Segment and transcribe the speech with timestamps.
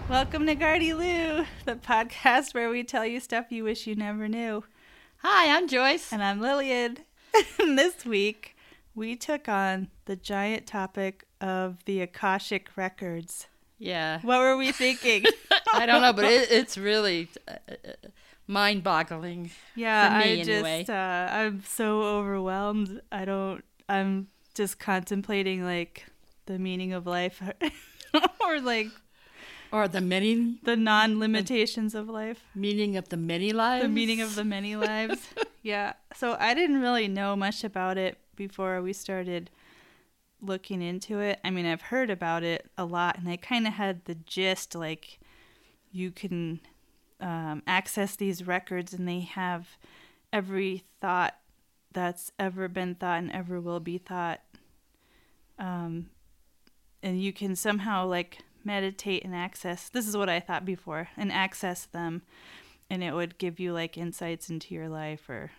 [0.07, 4.63] Welcome to Gardyloo, the podcast where we tell you stuff you wish you never knew.
[5.17, 6.13] Hi, I'm Joyce.
[6.13, 6.99] And I'm Lillian.
[7.59, 8.55] and this week,
[8.95, 13.47] we took on the giant topic of the Akashic Records.
[13.79, 14.21] Yeah.
[14.21, 15.25] What were we thinking?
[15.73, 18.07] I don't know, but it, it's really uh, uh,
[18.47, 19.51] mind boggling.
[19.75, 20.85] Yeah, I just, anyway.
[20.87, 23.01] uh, I'm so overwhelmed.
[23.11, 26.05] I don't, I'm just contemplating like
[26.45, 27.41] the meaning of life
[28.41, 28.87] or like
[29.71, 32.43] Or the many the non limitations of life.
[32.55, 33.83] meaning of the many lives.
[33.83, 35.27] the meaning of the many lives.
[35.61, 35.93] yeah.
[36.15, 39.49] So I didn't really know much about it before we started
[40.41, 41.39] looking into it.
[41.43, 44.73] I mean, I've heard about it a lot and I kind of had the gist
[44.75, 45.19] like
[45.91, 46.61] you can
[47.19, 49.77] um, access these records and they have
[50.31, 51.35] every thought
[51.91, 54.41] that's ever been thought and ever will be thought.
[55.57, 56.09] Um,
[57.01, 61.31] and you can somehow like meditate and access this is what I thought before and
[61.31, 62.21] access them
[62.89, 65.51] and it would give you like insights into your life or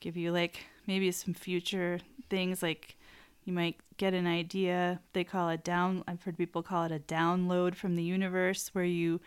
[0.00, 2.96] give you like maybe some future things like
[3.44, 6.98] you might get an idea they call it down i've heard people call it a
[6.98, 9.20] download from the universe where you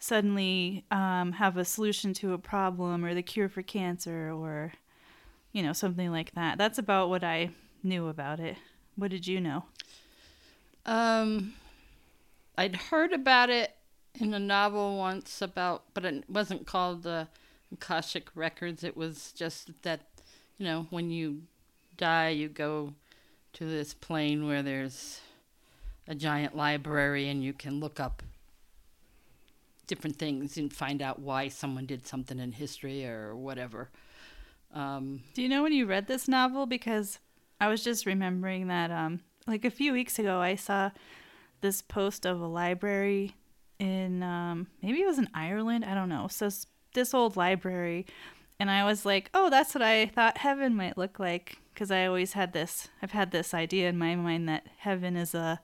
[0.00, 4.72] suddenly um, have a solution to a problem or the cure for cancer or
[5.52, 6.58] you know something like that.
[6.58, 7.50] That's about what i
[7.82, 8.56] knew about it.
[8.96, 9.64] What did you know?
[10.84, 11.54] Um,
[12.58, 13.74] I'd heard about it
[14.18, 17.28] in a novel once about, but it wasn't called the
[17.72, 18.84] Akashic Records.
[18.84, 20.00] It was just that,
[20.58, 21.42] you know, when you
[21.96, 22.94] die, you go
[23.54, 25.20] to this plane where there's
[26.06, 28.22] a giant library and you can look up
[29.90, 33.90] different things and find out why someone did something in history or whatever.
[34.72, 36.64] Um, Do you know when you read this novel?
[36.64, 37.18] Because
[37.60, 40.92] I was just remembering that, um, like a few weeks ago, I saw
[41.60, 43.34] this post of a library
[43.78, 45.84] in, um, maybe it was in Ireland.
[45.84, 46.28] I don't know.
[46.28, 46.48] So
[46.94, 48.06] this old library,
[48.58, 51.58] and I was like, oh, that's what I thought heaven might look like.
[51.74, 55.34] Because I always had this, I've had this idea in my mind that heaven is
[55.34, 55.60] a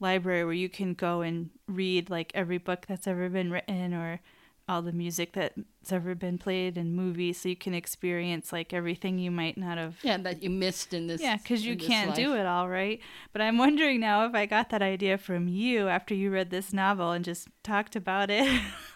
[0.00, 4.20] library where you can go and read like every book that's ever been written or
[4.68, 9.18] all the music that's ever been played and movies so you can experience like everything
[9.18, 11.20] you might not have yeah, that you missed in this.
[11.20, 13.00] yeah because you can't do it all right
[13.32, 16.72] but i'm wondering now if i got that idea from you after you read this
[16.72, 18.46] novel and just talked about it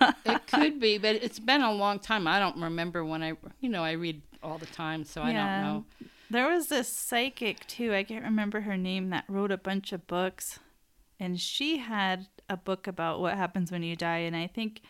[0.24, 2.26] it could be, but it's been a long time.
[2.26, 5.62] I don't remember when I, you know, I read all the time, so I Yeah.
[5.62, 5.84] don't know.
[6.28, 7.94] There was this psychic too.
[7.94, 10.58] I can't remember her name that wrote a bunch of books,
[11.20, 14.18] and she had a book about what happens when you die.
[14.18, 14.82] And I think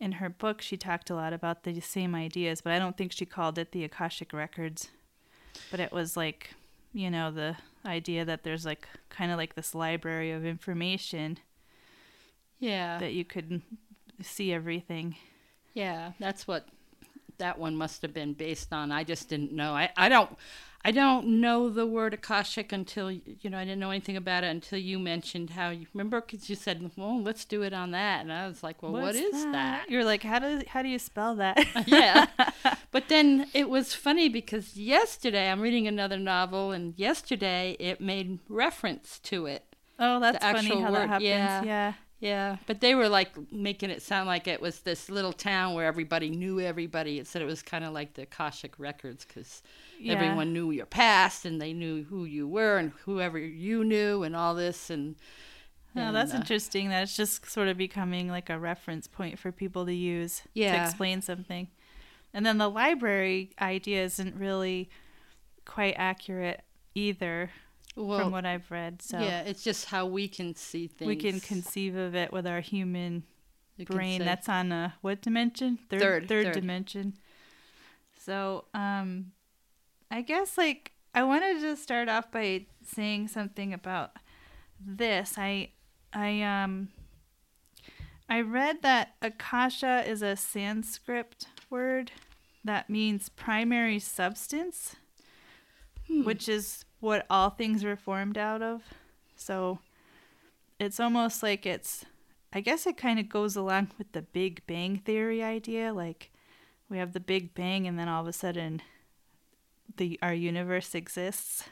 [0.00, 3.12] in her book she talked a lot about the same ideas, but I don't think
[3.12, 4.88] she called it the Akashic Records.
[5.70, 6.50] But it was like,
[6.92, 11.38] you know, the idea that there's like kind of like this library of information
[12.58, 13.62] Yeah, that you could
[14.22, 15.16] see everything.
[15.74, 16.66] yeah, that's what
[17.38, 18.92] that one must have been based on.
[18.92, 19.72] I just didn't know.
[19.72, 20.36] I, I don't,
[20.84, 23.58] I don't know the word akashic until you know.
[23.58, 26.90] I didn't know anything about it until you mentioned how you remember because you said,
[26.96, 29.90] "Well, let's do it on that," and I was like, "Well, What's what is that?"
[29.90, 31.58] You're like, how do how do you spell that?
[31.86, 32.26] yeah.
[32.90, 38.38] But then it was funny because yesterday I'm reading another novel, and yesterday it made
[38.48, 39.64] reference to it.
[39.98, 41.28] Oh, that's funny how that happens.
[41.28, 41.62] yeah.
[41.64, 41.92] yeah.
[42.20, 45.86] Yeah, but they were like making it sound like it was this little town where
[45.86, 47.20] everybody knew everybody.
[47.20, 49.62] It said it was kind of like the Akashic Records because
[50.00, 50.14] Yeah.
[50.14, 54.34] everyone knew your past and they knew who you were and whoever you knew and
[54.34, 54.90] all this.
[54.90, 55.14] And,
[55.94, 56.88] No, and, that's uh, interesting.
[56.88, 60.42] That it's just sort of becoming like a reference point for people to use
[60.72, 61.68] to explain something.
[62.34, 64.90] And then the library idea isn't really
[65.64, 66.62] quite accurate
[66.94, 67.50] either
[68.06, 69.02] well, from what I've read.
[69.02, 71.06] So yeah, it's just how we can see things.
[71.08, 73.24] we can conceive of it with our human
[73.76, 75.78] You brain that's on a what dimension?
[75.90, 76.54] Third Third, third third.
[76.54, 77.14] dimension.
[78.18, 79.32] So, um
[80.10, 84.12] I guess like I wanted to start off by saying something about
[84.80, 85.34] this.
[85.36, 85.70] I
[86.12, 86.88] I um
[88.28, 92.12] I read that akasha is a Sanskrit word
[92.64, 94.96] that means primary substance,
[96.06, 96.24] Hmm.
[96.24, 98.82] which is what all things were formed out of.
[99.36, 99.78] So
[100.78, 102.04] it's almost like it's
[102.52, 106.30] I guess it kind of goes along with the Big Bang theory idea like
[106.88, 108.82] we have the Big Bang and then all of a sudden
[109.96, 111.64] the our universe exists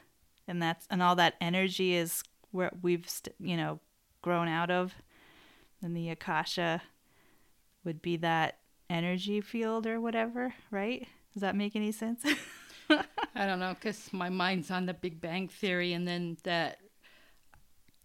[0.46, 3.08] and that's and all that energy is where we've
[3.38, 3.80] you know
[4.22, 4.94] grown out of
[5.82, 6.82] and the akasha
[7.84, 8.58] would be that
[8.90, 11.06] energy field or whatever, right?
[11.32, 12.24] Does that make any sense?
[13.36, 16.78] I don't know, because my mind's on the Big Bang Theory, and then that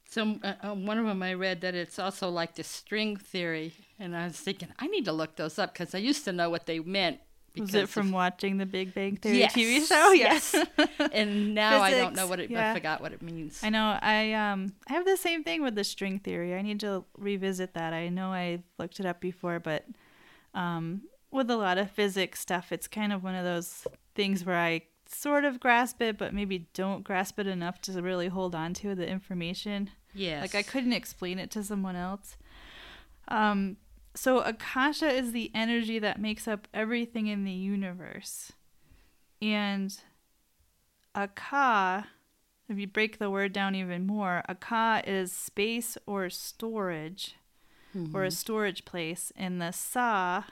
[0.09, 3.73] some uh, uh, one of them I read that it's also like the string theory,
[3.97, 6.49] and I was thinking I need to look those up because I used to know
[6.49, 7.19] what they meant.
[7.57, 10.11] Was it from of- watching the Big Bang Theory Yes, TV show?
[10.27, 10.55] yes.
[11.11, 12.49] and now I don't know what it.
[12.49, 12.71] yeah.
[12.71, 13.61] I forgot what it means.
[13.63, 13.97] I know.
[14.01, 16.55] I um I have the same thing with the string theory.
[16.55, 17.93] I need to revisit that.
[17.93, 19.85] I know I looked it up before, but
[20.53, 24.57] um with a lot of physics stuff, it's kind of one of those things where
[24.57, 24.81] I
[25.13, 28.95] sort of grasp it, but maybe don't grasp it enough to really hold on to
[28.95, 29.89] the information.
[30.13, 30.41] yes.
[30.41, 32.37] Like I couldn't explain it to someone else.
[33.27, 33.77] Um
[34.13, 38.51] so akasha is the energy that makes up everything in the universe.
[39.41, 39.95] And
[41.15, 42.05] aka
[42.69, 47.35] if you break the word down even more, aka is space or storage
[48.13, 50.43] or a storage place and the sa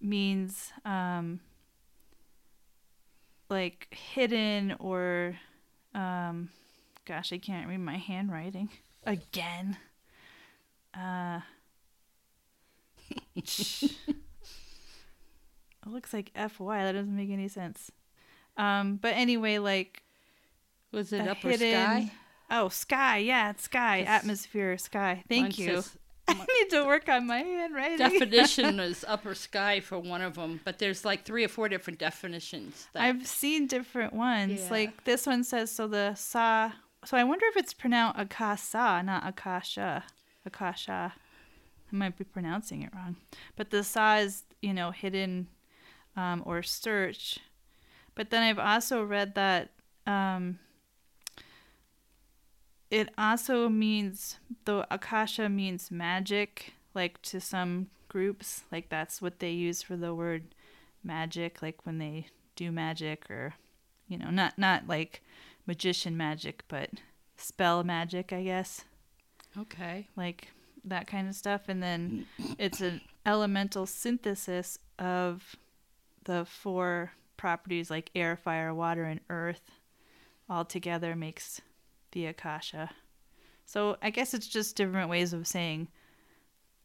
[0.00, 1.38] means um
[3.52, 5.36] like hidden or
[5.94, 6.48] um
[7.04, 8.70] gosh, I can't read my handwriting
[9.04, 9.76] again.
[10.94, 11.40] Uh
[13.36, 13.92] it
[15.86, 16.84] looks like FY.
[16.84, 17.90] That doesn't make any sense.
[18.56, 20.02] Um, but anyway, like
[20.92, 22.12] Was it upper hidden- sky?
[22.50, 23.18] Oh, sky.
[23.18, 24.02] Yeah, it's sky.
[24.02, 25.24] Atmosphere, sky.
[25.28, 25.74] Thank Mine you.
[25.76, 25.96] says-
[26.28, 27.98] I need to work on my handwriting.
[27.98, 31.98] definition is upper sky for one of them, but there's like three or four different
[31.98, 32.86] definitions.
[32.92, 34.60] That, I've seen different ones.
[34.62, 34.70] Yeah.
[34.70, 36.72] Like this one says so the sa.
[37.04, 40.04] So I wonder if it's pronounced akasa, not akasha.
[40.46, 41.14] Akasha.
[41.92, 43.16] I might be pronouncing it wrong.
[43.56, 45.48] But the sa is, you know, hidden
[46.16, 47.38] um, or search.
[48.14, 49.70] But then I've also read that
[50.06, 50.58] um,
[52.92, 58.64] it also means the akasha means magic, like to some groups.
[58.70, 60.54] Like that's what they use for the word
[61.02, 63.54] magic, like when they do magic or
[64.08, 65.22] you know, not not like
[65.66, 66.90] magician magic, but
[67.38, 68.84] spell magic, I guess
[69.58, 70.08] okay.
[70.14, 70.48] like
[70.84, 72.26] that kind of stuff and then
[72.58, 75.56] it's an elemental synthesis of
[76.24, 79.70] the four properties like air fire water and earth
[80.48, 81.60] all together makes
[82.12, 82.90] the akasha
[83.66, 85.88] so i guess it's just different ways of saying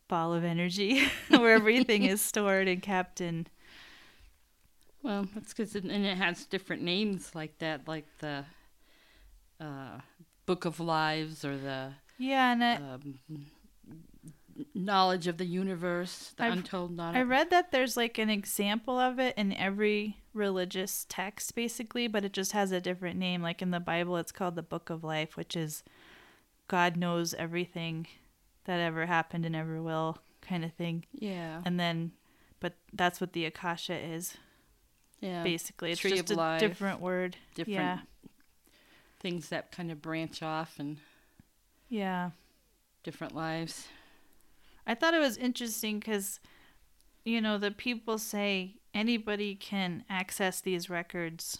[0.07, 3.49] ball of energy where everything is stored and kept and
[5.03, 8.43] Well, that's because it, and it has different names like that, like the
[9.61, 9.99] uh,
[10.45, 13.19] Book of Lives or the yeah and I, um,
[14.73, 17.17] knowledge of the universe, the I've- untold knowledge.
[17.17, 22.23] I read that there's like an example of it in every religious text, basically, but
[22.23, 23.41] it just has a different name.
[23.41, 25.83] Like in the Bible, it's called the Book of Life, which is
[26.67, 28.07] God knows everything
[28.65, 31.05] that ever happened and ever will, kind of thing.
[31.13, 32.11] yeah, And then,
[32.59, 34.35] but that's what the Akasha is,
[35.21, 35.43] yeah.
[35.43, 35.91] basically.
[35.91, 37.37] It's Tree just a life, different word.
[37.55, 37.99] different Yeah.
[39.19, 40.97] things that kind of branch off and
[41.89, 42.31] Yeah.
[43.03, 43.87] different lives.
[44.85, 46.39] I thought it was interesting because,
[47.25, 51.59] you know, the people say anybody can access these records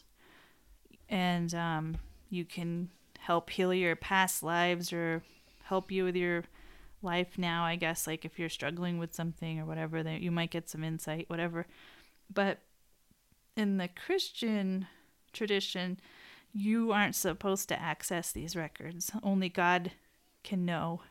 [1.08, 1.98] and um,
[2.32, 2.90] you can
[3.20, 5.22] help heal your past lives or
[5.66, 6.44] help you with your
[7.04, 8.08] life now, I guess.
[8.08, 11.68] Like if you're struggling with something or whatever, then you might get some insight, whatever.
[12.34, 12.58] But
[13.56, 14.88] in the Christian
[15.32, 16.00] tradition,
[16.54, 19.12] you aren't supposed to access these records.
[19.22, 19.92] Only God
[20.44, 21.02] can know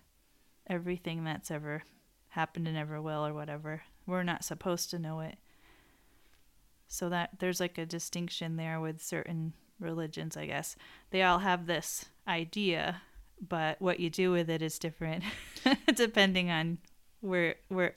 [0.66, 1.85] everything that's ever
[2.30, 3.83] happened and ever will or whatever.
[4.06, 5.38] We're not supposed to know it.
[6.88, 10.76] So that there's like a distinction there with certain religions, I guess.
[11.11, 13.02] They all have this idea,
[13.47, 15.25] but what you do with it is different
[15.95, 16.78] depending on
[17.21, 17.95] where where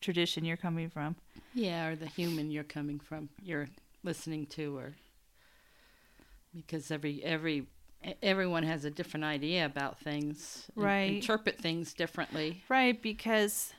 [0.00, 1.16] tradition you're coming from.
[1.54, 3.68] Yeah, or the human you're coming from, you're
[4.04, 4.94] listening to, or
[6.54, 7.66] because every every
[8.22, 11.14] everyone has a different idea about things, Right.
[11.16, 12.62] Interpret things differently.
[12.68, 13.72] Right, because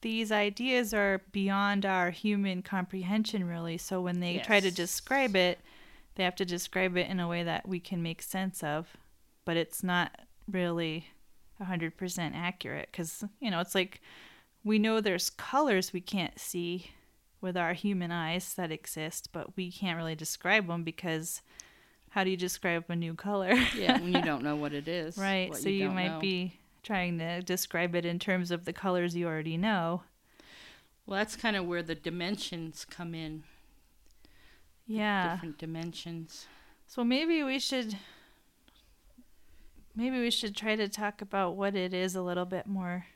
[0.00, 3.78] these ideas are beyond our human comprehension, really.
[3.78, 5.58] So when they try to describe it,
[6.14, 8.96] they have to describe it in a way that we can make sense of.
[9.44, 11.06] But it's not really
[11.62, 14.00] 100% accurate because, you know, it's like
[14.64, 16.90] we know there's colors we can't see
[17.40, 21.40] with our human eyes that exist, but we can't really describe them because
[22.10, 23.54] how do you describe a new color?
[23.76, 25.16] Yeah, when you don't know what it is.
[25.16, 25.54] Right.
[25.54, 26.20] So you, don't might know.
[26.20, 30.02] be trying to describe it in terms of the colors you already know.
[31.06, 33.44] Well, that's kind of where the dimensions come in.
[34.86, 35.34] Yeah.
[35.34, 36.46] Different dimensions.
[36.86, 37.96] So maybe we should
[39.94, 43.06] maybe we should try to talk about what it is a little bit more.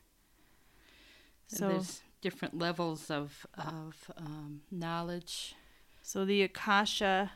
[1.49, 5.55] And So there's different levels of of um, knowledge.
[6.01, 7.31] So the Akasha,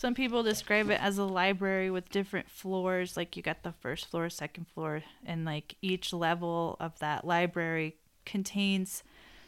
[0.00, 3.18] some people describe it as a library with different floors.
[3.18, 7.96] Like you got the first floor, second floor, and like each level of that library
[8.24, 9.02] contains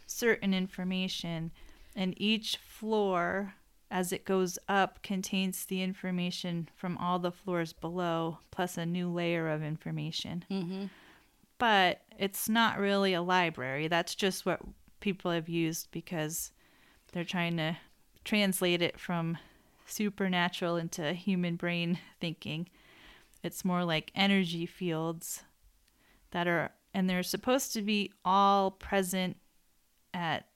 [0.07, 1.53] certain information,
[1.97, 3.55] and each floor,
[3.91, 9.09] as it goes up, contains the information from all the floors below, plus a new
[9.09, 10.45] layer of information.
[10.51, 10.85] Mm-hmm.
[11.57, 13.89] But it's not really a library.
[13.89, 14.61] That's just what
[15.01, 16.53] people have used because
[17.13, 17.79] they're trying to
[18.23, 19.39] translate it from
[19.93, 22.69] supernatural into human brain thinking.
[23.43, 25.43] It's more like energy fields
[26.31, 29.37] that are, and they're supposed to be all present
[30.15, 30.47] at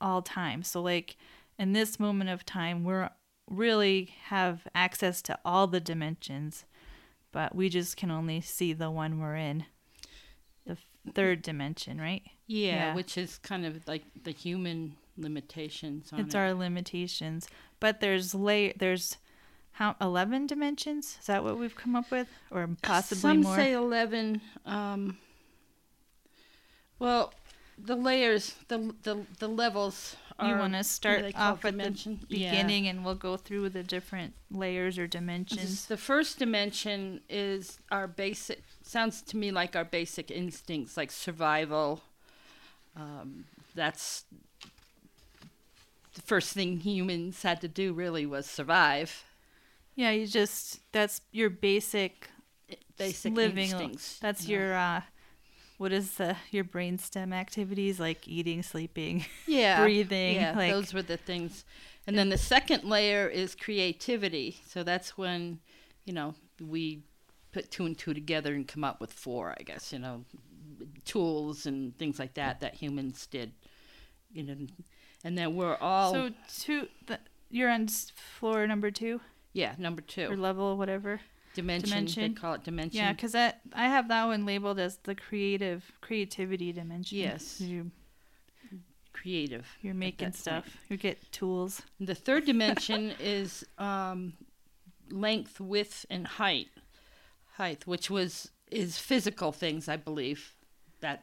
[0.00, 0.68] all times.
[0.68, 1.16] So, like
[1.58, 3.10] in this moment of time, we're
[3.48, 6.64] really have access to all the dimensions,
[7.32, 9.64] but we just can only see the one we're in,
[10.66, 10.76] the
[11.14, 12.22] third dimension, right?
[12.46, 12.94] Yeah, Yeah.
[12.94, 16.38] which is kind of like the human limitations on it's it.
[16.38, 17.48] our limitations
[17.80, 19.16] but there's lay there's
[19.72, 23.72] how 11 dimensions is that what we've come up with or possibly Some more say
[23.72, 24.40] eleven.
[24.66, 25.18] Um,
[26.98, 27.32] well,
[27.78, 30.16] the layers, the the the levels.
[30.42, 32.20] you want to start off at dimension?
[32.28, 32.50] the Yeah.
[32.50, 38.06] beginning and we'll go through the different layers or dimensions The first dimension is our
[38.08, 38.62] basic.
[38.82, 42.02] Sounds to me like our basic instincts, like survival.
[42.96, 43.44] Um,
[43.76, 44.24] that's
[46.18, 47.92] the first thing humans had to do.
[47.92, 49.24] Really, was survive.
[49.94, 52.28] yeah you just that's your basic
[52.98, 54.18] Basic living instincts.
[54.20, 54.54] that's know.
[54.54, 55.00] your uh
[55.78, 61.02] what is the your brainstem activities like eating sleeping yeah, breathing, Yeah, like- those were
[61.02, 61.64] the things.
[62.06, 64.56] And then the second layer is creativity.
[64.66, 65.60] So that's when,
[66.06, 67.02] you know, we
[67.52, 69.54] put two and two together and come up with four.
[69.60, 70.24] I guess you know,
[71.04, 73.52] tools and things like that that humans did.
[74.32, 74.56] You know,
[75.24, 77.18] and then we're all so two the,
[77.50, 79.20] you're on floor number two
[79.52, 81.20] yeah number or two level whatever
[81.58, 82.34] dimension, dimension.
[82.34, 82.98] They call it dimension.
[82.98, 87.18] Yeah, because I I have that one labeled as the creative creativity dimension.
[87.18, 87.60] Yes.
[87.60, 87.90] you
[89.12, 89.66] creative.
[89.82, 90.64] you're making stuff.
[90.64, 90.76] point.
[90.88, 91.82] You get tools.
[91.98, 94.34] The third dimension is um,
[95.10, 96.68] length, width, and height.
[97.56, 100.54] Height, which was is physical things, I believe.
[101.00, 101.22] That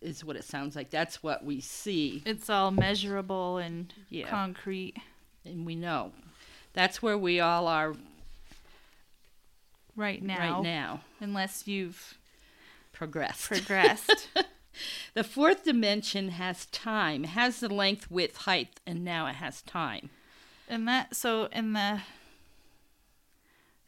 [0.00, 0.90] is what it sounds like.
[0.90, 4.28] That's what we see It's all measurable and Yeah.
[4.28, 4.94] concrete
[5.44, 6.12] and we know.
[6.72, 7.94] That's where we all are
[9.96, 11.00] right now, right now.
[11.20, 12.18] unless you've
[12.92, 13.46] Progressed.
[13.48, 14.28] progressed.
[15.14, 17.24] the fourth dimension has time.
[17.24, 20.10] It has the length, width, height, and now it has time.
[20.68, 22.00] and that so in the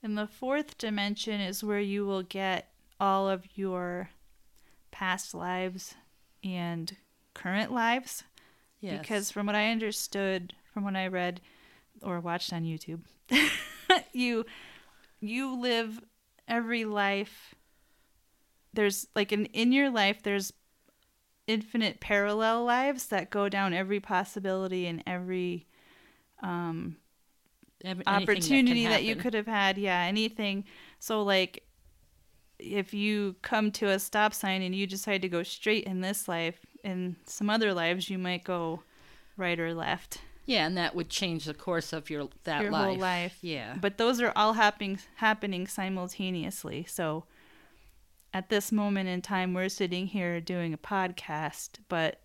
[0.02, 4.10] in the fourth dimension is where you will get all of your
[4.96, 5.94] past lives
[6.42, 6.96] and
[7.34, 8.24] current lives.
[8.80, 9.00] Yes.
[9.00, 11.42] Because from what I understood, from what I read
[12.02, 13.00] or watched on YouTube,
[14.12, 14.46] you
[15.20, 16.00] you live
[16.48, 17.54] every life.
[18.72, 20.52] There's like in in your life, there's
[21.46, 25.66] infinite parallel lives that go down every possibility and every
[26.42, 26.96] um,
[27.84, 29.76] Ev- anything that opportunity that, you could have had.
[29.76, 30.64] Yeah, anything.
[31.00, 31.65] So like
[32.58, 36.26] if you come to a stop sign and you decide to go straight in this
[36.28, 38.82] life, in some other lives you might go
[39.36, 40.18] right or left.
[40.46, 42.84] Yeah, and that would change the course of your that Your life.
[42.86, 43.38] whole life.
[43.42, 43.76] Yeah.
[43.80, 46.86] But those are all happening happening simultaneously.
[46.88, 47.24] So
[48.32, 52.20] at this moment in time we're sitting here doing a podcast, but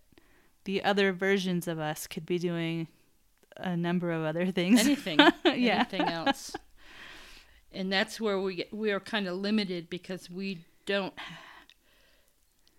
[0.64, 2.86] the other versions of us could be doing
[3.56, 4.80] a number of other things.
[4.80, 5.84] anything Yeah.
[5.90, 6.54] anything else
[7.74, 11.14] and that's where we get, we are kind of limited because we don't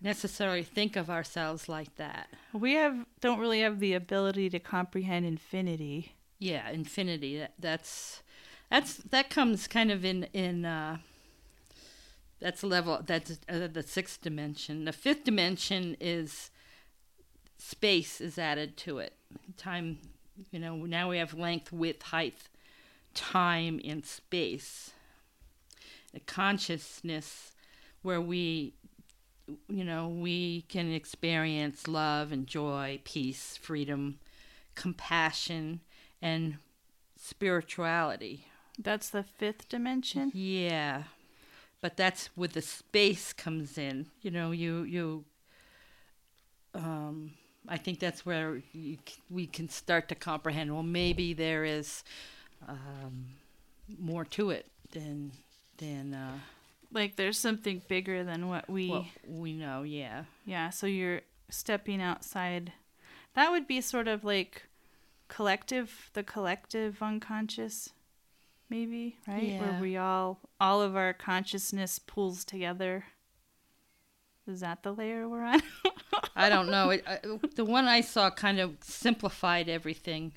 [0.00, 2.28] necessarily think of ourselves like that.
[2.52, 6.12] We have don't really have the ability to comprehend infinity.
[6.38, 8.22] yeah infinity that, that's
[8.70, 10.98] that's that comes kind of in in uh
[12.40, 14.84] that's level that's uh, the sixth dimension.
[14.84, 16.50] The fifth dimension is
[17.56, 19.14] space is added to it.
[19.56, 19.98] Time
[20.50, 22.36] you know now we have length width height
[23.14, 24.92] time and space
[26.14, 27.52] a consciousness
[28.02, 28.74] where we
[29.68, 34.18] you know we can experience love and joy peace freedom
[34.74, 35.80] compassion
[36.22, 36.56] and
[37.16, 38.46] spirituality.
[38.78, 40.30] That's the fifth dimension.
[40.34, 41.04] yeah
[41.80, 44.06] but that's where the space comes in.
[44.22, 45.24] You know you you
[46.72, 47.32] um
[47.68, 48.96] i think that's where you,
[49.30, 50.72] we can start to comprehend.
[50.72, 52.02] Well maybe there is
[52.68, 53.26] um
[53.98, 55.32] more to it than
[55.78, 56.38] than uh
[56.92, 62.00] Like there's something bigger than what we what we know yeah Yeah, so you're stepping
[62.02, 62.72] outside.
[63.34, 64.62] That would be sort of like
[65.28, 67.90] collective, the collective unconscious,
[68.70, 69.60] maybe, right?
[69.60, 73.04] Where we all, all of our consciousness pulls together.
[74.46, 75.62] Is that the layer we're on?
[76.36, 76.90] I don't know.
[76.90, 77.18] It, I,
[77.56, 80.32] the one I saw kind of simplified everything.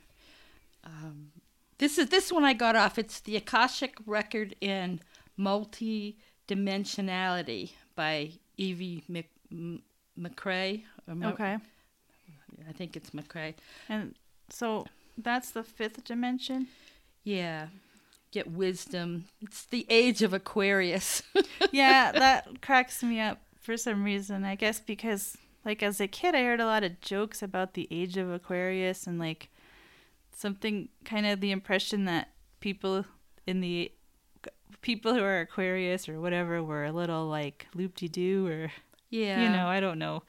[0.84, 1.31] Um,
[1.79, 2.98] this is this one I got off.
[2.98, 5.00] It's the Akashic Record in
[5.36, 9.81] Multi-Dimensionality by Evie Mc, M-
[10.19, 10.84] McCrae.
[11.07, 11.57] Mo- okay.
[12.67, 13.53] I think it's McCrae.
[13.88, 14.15] And
[14.50, 14.86] so
[15.17, 16.67] that's the fifth dimension.
[17.24, 17.67] Yeah.
[18.31, 19.25] Get wisdom.
[19.41, 21.24] It's the age of Aquarius.
[21.72, 24.43] yeah, that cracks me up for some reason.
[24.43, 27.88] I guess because like as a kid I heard a lot of jokes about the
[27.91, 29.50] age of Aquarius and like
[30.38, 32.29] something kind of the impression that
[32.60, 33.03] people
[33.48, 33.91] in the
[34.82, 38.72] people who are Aquarius or whatever were a little like loop-de-doo or
[39.10, 39.41] yeah.
[39.41, 40.24] you know, I don't know.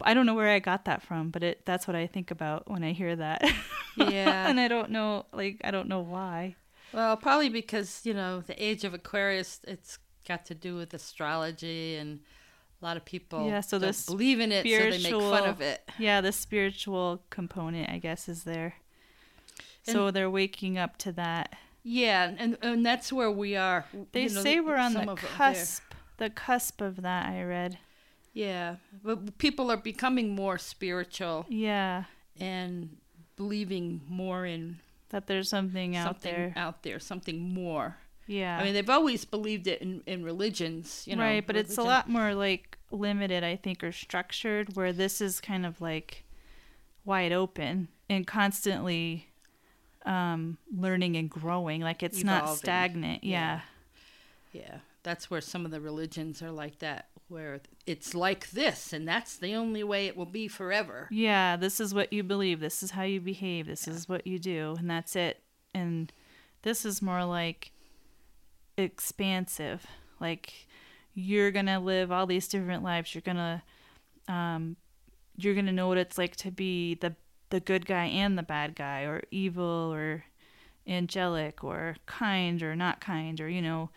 [0.00, 2.70] I don't know where I got that from, but it that's what I think about
[2.70, 3.42] when I hear that.
[3.96, 4.46] Yeah.
[4.48, 6.56] and I don't know like I don't know why.
[6.92, 9.98] Well, probably because, you know, the age of Aquarius, it's
[10.28, 12.20] got to do with astrology and
[12.82, 15.48] a lot of people Yeah, so don't this believe in it, so they make fun
[15.48, 15.88] of it.
[15.98, 18.74] Yeah, the spiritual component, I guess, is there.
[19.82, 21.54] So they're waking up to that.
[21.82, 23.84] Yeah, and and that's where we are.
[24.12, 25.30] They you know, say we're on the of it there.
[25.30, 25.82] cusp,
[26.18, 27.26] the cusp of that.
[27.26, 27.78] I read.
[28.32, 32.04] Yeah, but people are becoming more spiritual Yeah,
[32.40, 32.96] and
[33.36, 34.78] believing more in
[35.10, 36.52] that there's something out something there.
[36.56, 37.98] out there, something more.
[38.26, 41.24] Yeah, I mean, they've always believed it in, in religions, you know.
[41.24, 44.76] right, but it's a lot more like limited, I think, or structured.
[44.76, 46.24] Where this is kind of like
[47.04, 49.31] wide open and constantly
[50.04, 51.80] um, learning and growing.
[51.80, 53.24] Like it's not stagnant.
[53.24, 53.60] Yeah.
[54.52, 59.08] Yeah, that's where some of the religions are like that, where it's like this, and
[59.08, 61.08] that's the only way it will be forever.
[61.10, 62.60] Yeah, this is what you believe.
[62.60, 63.66] This is how you behave.
[63.66, 65.40] This is what you do, and that's it.
[65.74, 66.12] And
[66.62, 67.72] this is more like
[68.76, 69.86] expansive.
[70.20, 70.52] Like
[71.14, 73.14] you're gonna live all these different lives.
[73.14, 73.62] You're gonna,
[74.28, 74.76] um,
[75.36, 77.14] you're gonna know what it's like to be the
[77.52, 80.24] the good guy and the bad guy, or evil, or
[80.86, 83.90] angelic, or kind, or not kind, or you know,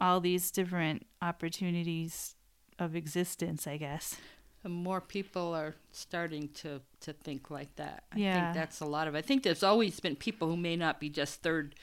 [0.00, 2.34] all these different opportunities
[2.78, 3.66] of existence.
[3.66, 4.16] I guess.
[4.64, 8.02] And more people are starting to, to think like that.
[8.12, 8.34] I Yeah.
[8.34, 9.14] think that's a lot of.
[9.14, 11.74] I think there's always been people who may not be just third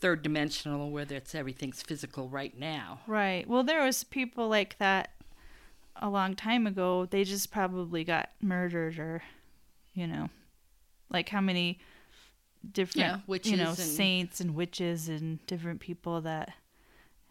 [0.00, 2.98] third dimensional, whether it's everything's physical right now.
[3.06, 3.46] Right.
[3.48, 5.12] Well, there was people like that
[5.94, 7.06] a long time ago.
[7.06, 9.22] They just probably got murdered or,
[9.94, 10.28] you know,
[11.12, 11.78] like how many
[12.72, 16.52] different, Yeah, you know, and- saints and witches and different people that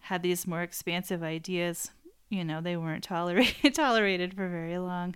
[0.01, 1.91] had these more expansive ideas.
[2.29, 5.15] You know, they weren't tolerated tolerated for very long.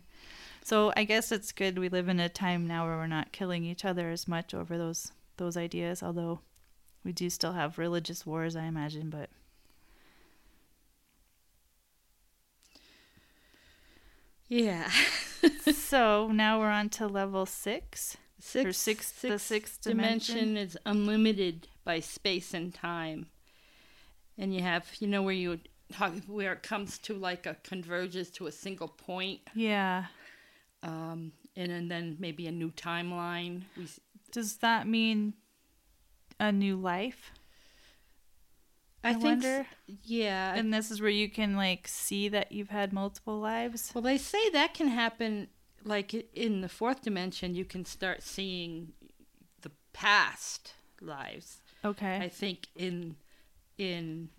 [0.64, 3.64] So I guess it's good we live in a time now where we're not killing
[3.66, 6.40] each other as much over those those ideas, although
[7.04, 9.30] we do still have religious wars, I imagine, but
[14.48, 14.90] Yeah.
[15.74, 18.18] so now we're on to level six.
[18.40, 20.36] Six, Or six- the sixth dimension?
[20.36, 23.28] dimension is unlimited by space and time,
[24.38, 25.60] and you have you know where you
[25.94, 30.06] how, where it comes to like a converges to a single point, Yeah.
[30.84, 33.64] um, and, and then maybe a new timeline.
[33.78, 33.88] We
[34.32, 35.34] Does that mean
[36.40, 37.32] a new life?
[39.04, 39.68] I, think wonder.
[40.04, 40.56] yeah.
[40.56, 43.92] And this is where you can like see that you've had multiple lives.
[43.94, 45.48] well, they say that can happen.
[45.86, 48.94] Like in the fourth dimension, you can start seeing
[49.62, 51.62] the past lives.
[51.84, 52.18] Okay.
[52.18, 53.16] I think in
[53.78, 54.30] in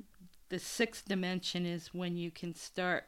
[0.48, 3.04] the sixth dimension is when you can start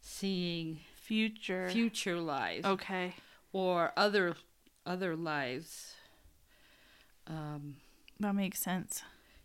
[0.00, 1.68] seeing Future.
[1.70, 3.14] future lives Okay.
[3.52, 4.36] or other
[4.86, 5.94] other lives.
[7.26, 7.76] Um,
[8.20, 9.02] That makes sense.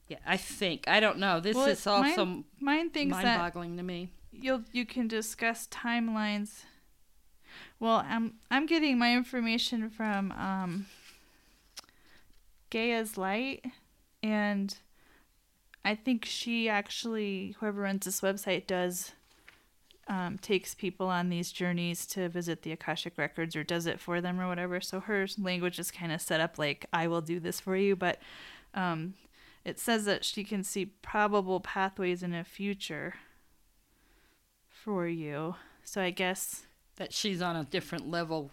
[0.08, 1.40] yeah, I think I don't know.
[1.40, 4.10] This Well, is also mine, mine thinks that mind-boggling to me.
[4.32, 6.64] you'll you can discuss timelines.
[7.80, 10.86] Well, I'm I'm getting my information from um
[12.70, 13.66] Gaia's Light
[14.24, 14.76] and
[15.84, 19.12] I think she actually whoever runs this website does
[20.08, 24.20] um, takes people on these journeys to visit the Akashic records or does it for
[24.20, 24.82] them or whatever.
[24.82, 27.96] So her language is kind of set up like I will do this for you,
[27.96, 28.20] but
[28.74, 29.14] um,
[29.64, 33.16] it says that she can see probable pathways in a future
[34.70, 35.56] for you.
[35.84, 36.66] So I guess
[37.02, 38.52] That she's on a different level.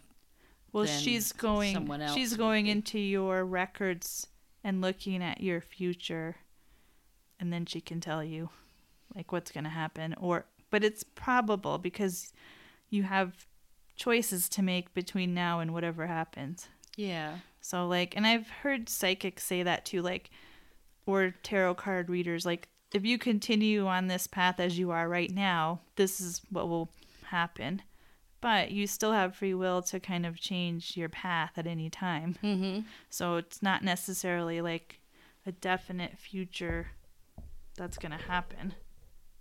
[0.72, 2.70] well she's going someone else she's going be.
[2.70, 4.26] into your records
[4.64, 6.36] and looking at your future
[7.38, 8.48] and then she can tell you
[9.14, 12.32] like what's going to happen or but it's probable because
[12.90, 13.46] you have
[13.96, 16.68] choices to make between now and whatever happens.
[16.96, 17.38] Yeah.
[17.60, 20.30] So like and I've heard psychics say that too like
[21.04, 25.30] or tarot card readers like if you continue on this path as you are right
[25.30, 26.88] now, this is what will
[27.24, 27.82] happen.
[28.40, 32.36] But you still have free will to kind of change your path at any time.
[32.42, 32.80] Mm-hmm.
[33.10, 35.00] So it's not necessarily like
[35.44, 36.88] a definite future
[37.76, 38.74] that's going to happen.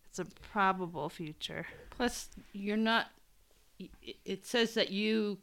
[0.09, 1.67] It's a probable future.
[1.91, 3.07] Plus, you're not.
[4.25, 5.37] it- says that you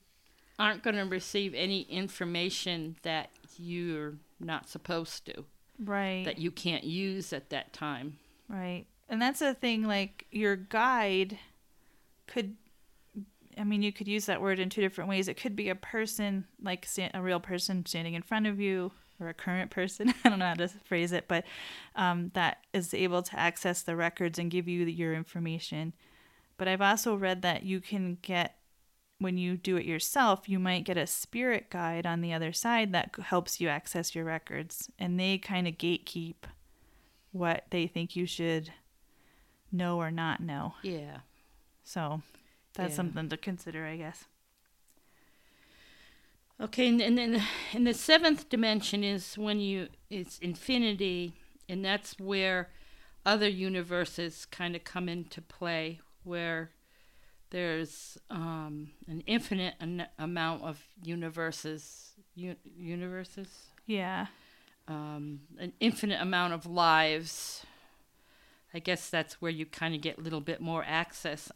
[0.59, 5.45] aren't going to receive any information that you're not supposed to,
[5.79, 6.25] Right.
[6.25, 8.19] that you can't use at that time.
[8.49, 8.87] Right.
[9.09, 11.39] And that's the thing, like, your guide
[12.27, 12.57] could,
[13.59, 15.29] I mean, you could use that word in two different ways.
[15.29, 19.29] It could be a person, like a real person standing in front of you, or
[19.29, 20.13] a current person.
[20.25, 21.45] I don't know how to phrase it, but
[21.97, 25.93] um, that is able to access the records and give you your information.
[26.57, 28.57] But I've also read that you can get,
[29.19, 32.93] when you do it yourself, you might get a spirit guide on the other side
[32.93, 34.91] that helps you access your records.
[34.99, 36.37] And they kind of gatekeep
[37.33, 38.73] what they think you should
[39.73, 40.75] know or not know.
[40.83, 41.19] Yeah.
[41.83, 42.23] So
[42.75, 42.97] that's Yeah.
[42.97, 44.25] something to consider, I guess.
[46.61, 51.35] Okay, and, and then and the seventh dimension is when you it's infinity,
[51.69, 52.71] and that's where
[53.27, 56.71] other universes kind of come into play, where
[57.51, 63.49] there's um, an infinite an- amount of universes, u- universes,
[63.87, 64.27] Yeah.
[64.87, 67.65] um, an infinite amount of lives.
[68.73, 71.51] I guess that's where you kind of get a little bit more access.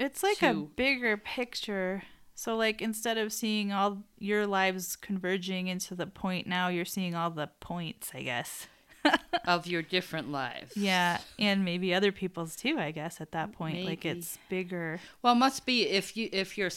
[0.00, 2.02] It's like a bigger picture.
[2.34, 7.14] So like instead of seeing all your lives converging into the point now you're seeing
[7.14, 8.66] all the points, I guess.
[9.46, 10.76] of your different lives.
[10.76, 13.84] Yeah, and maybe other people's too, I guess at that point.
[13.86, 15.00] Like it's bigger.
[15.22, 16.70] Well, it must be if you if your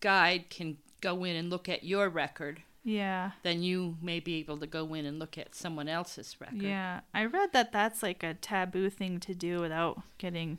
[0.00, 3.32] guide can go in and look at your record, Yeah.
[3.42, 6.62] then you may be able to go in and look at someone else's record.
[6.62, 7.00] Yeah.
[7.14, 10.58] I read that that's like a taboo thing to do without getting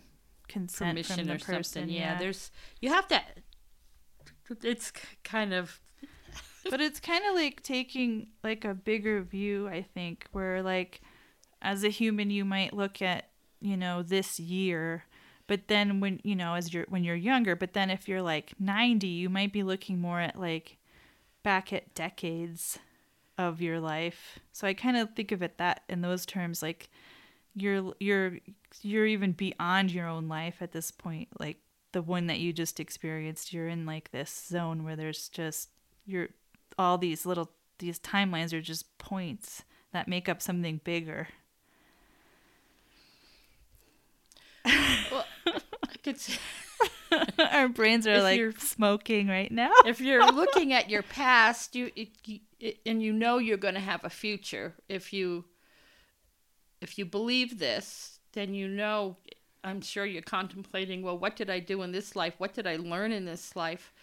[0.51, 1.63] consent Permission from the or person.
[1.63, 1.89] something.
[1.89, 2.17] Yeah.
[2.17, 3.21] there's you have to.
[4.63, 4.91] It's
[5.23, 5.79] kind of
[6.69, 11.01] but it's kind of like taking like a bigger view i think where like
[11.61, 13.29] as a human you might look at
[13.61, 15.05] you know this year
[15.47, 18.53] but then when you know as you're when you're younger but then if you're like
[18.59, 20.77] 90 you might be looking more at like
[21.43, 22.77] back at decades
[23.37, 26.89] of your life so i kind of think of it that in those terms like
[27.55, 28.37] you're you're
[28.81, 31.57] you're even beyond your own life at this point like
[31.91, 35.69] the one that you just experienced you're in like this zone where there's just
[36.05, 36.29] you're
[36.79, 41.27] all these little these timelines are just points that make up something bigger
[44.65, 45.25] well.
[45.45, 46.37] I could say,
[47.51, 51.75] our brains are If like you're- smoking right now if you're looking at your past,
[51.75, 52.39] you, it, you
[52.85, 54.75] and you know you're going to have a future.
[54.87, 55.45] If you
[56.81, 59.17] if you believe this, then you know.
[59.63, 61.03] I'm sure you're contemplating.
[61.03, 62.33] Well, what did I do in this life?
[62.39, 63.93] What did I learn in this life?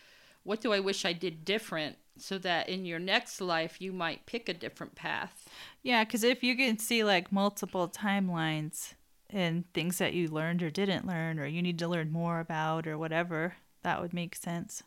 [0.44, 1.96] What do I wish I did different?
[2.16, 5.48] So that in your next life you might pick a different path.
[5.82, 8.94] yeah because if you can see like multiple timelines
[9.30, 12.86] and things that you learned or didn't learn or you need to learn more about
[12.88, 14.82] or whatever that would make sense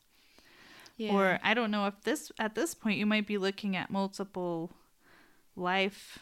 [0.97, 1.13] Yeah.
[1.13, 4.71] Or I don't know if this at this point you might be looking at multiple
[5.55, 6.19] life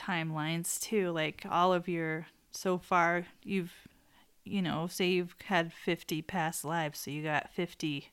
[0.00, 3.72] timelines too, like all of your so far you've
[4.44, 8.08] you know, say you've had 50 past lives, so you got 50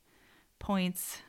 [0.59, 1.21] points,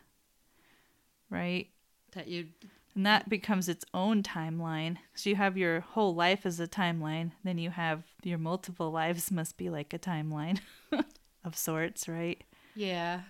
[1.30, 1.68] right?
[2.12, 2.46] that you
[2.94, 4.96] And that becomes its own timeline.
[5.14, 9.30] So you have your whole life as a timeline, then you have your multiple lives
[9.30, 10.58] must be like a timeline
[11.44, 12.42] of sorts, right?
[12.74, 13.20] yeah.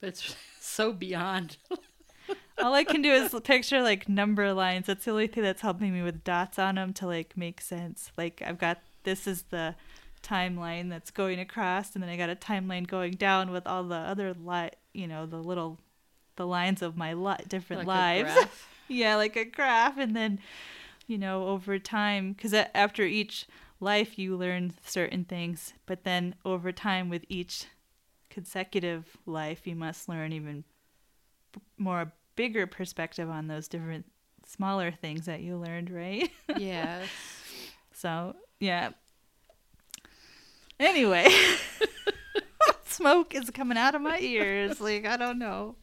[0.00, 1.56] But it's so beyond.
[2.64, 4.86] All I can do is picture like number lines.
[4.86, 8.10] That's the only thing that's helping me with dots on them to like make sense.
[8.16, 9.74] Like I've got this is the
[10.22, 13.96] timeline that's going across, and then I got a timeline going down with all the
[13.96, 15.78] other li you know, the little
[16.36, 18.48] the lines of my li- different like lives.
[18.88, 20.38] yeah, like a graph, and then
[21.06, 23.46] you know over time, because after each
[23.78, 27.66] life you learn certain things, but then over time with each
[28.30, 30.64] consecutive life you must learn even
[31.76, 34.06] more bigger perspective on those different
[34.46, 36.30] smaller things that you learned, right?
[36.58, 37.06] yes.
[37.92, 38.90] so, yeah.
[40.78, 41.28] Anyway,
[42.84, 44.80] smoke is coming out of my ears.
[44.80, 45.76] Like, I don't know.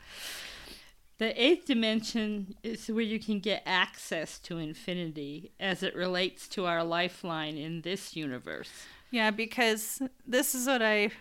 [1.17, 6.65] The eighth dimension is where you can get access to infinity as it relates to
[6.65, 8.71] our lifeline in this universe.
[9.11, 11.11] Yeah, because this is what I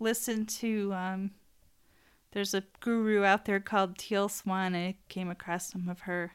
[0.00, 1.30] listened to um
[2.32, 4.74] there's a guru out there called Teal Swan.
[4.74, 6.34] I came across some of her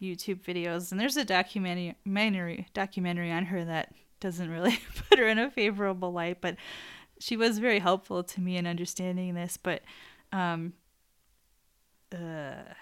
[0.00, 5.38] YouTube videos and there's a documentary documentary on her that doesn't really put her in
[5.38, 6.56] a favorable light, but
[7.18, 9.82] she was very helpful to me in understanding this, but
[10.32, 10.74] um
[12.12, 12.74] uh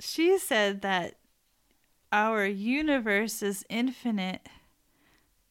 [0.00, 1.18] she said that
[2.12, 4.48] our universe is infinite,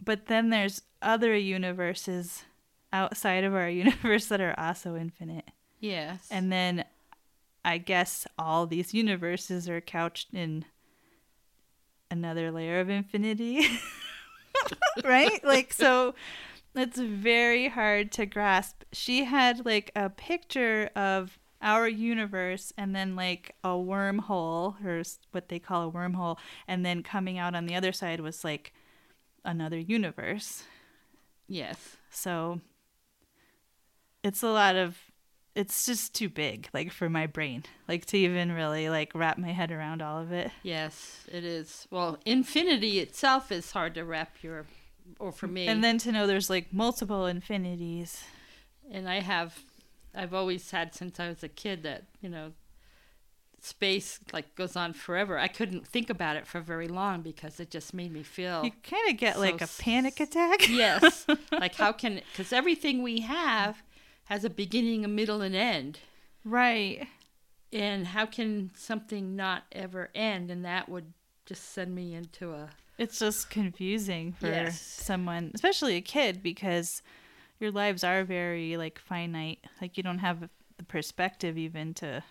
[0.04, 2.46] but then there's other universes
[2.94, 5.50] outside of our universe that are also infinite.
[5.80, 6.28] Yes.
[6.32, 6.86] And then
[7.64, 10.66] I guess all these universes are couched in
[12.10, 13.68] another layer of infinity.
[15.04, 15.44] right?
[15.44, 16.16] Like, so
[16.76, 18.84] it's very hard to grasp.
[18.92, 25.50] She had like a picture of our universe and then like a wormhole or what
[25.50, 28.74] they call a wormhole and then coming out on the other side was like
[29.44, 30.64] another universe
[31.48, 31.98] yes.
[32.12, 32.62] so
[34.28, 34.98] it's a lot of
[35.56, 39.52] it's just too big like for my brain like to even really like wrap my
[39.52, 41.88] head around all of it Yes, it is.
[41.90, 44.66] Well, infinity itself is hard to wrap your,
[45.20, 45.68] or for me.
[45.68, 48.24] and then to know there's like multiple infinities
[48.92, 49.58] and I have,
[50.14, 52.52] I've always had since I was a kid that you know,
[53.60, 55.38] space like goes on forever.
[55.40, 58.64] I couldn't think about it for very long because it just made me feel.
[58.64, 62.22] you kind of get so like a panic attack yes, like how can?
[62.32, 63.82] Because everything we have
[64.28, 66.00] has a beginning, a middle, and end.
[66.44, 67.08] right
[67.74, 70.50] And how can something not ever end?
[70.52, 71.12] And that would
[71.46, 74.82] just send me into a it's just confusing for Yes.
[74.82, 77.02] someone especially a kid because
[77.60, 82.24] your lives are very like finite like you don't have the perspective even to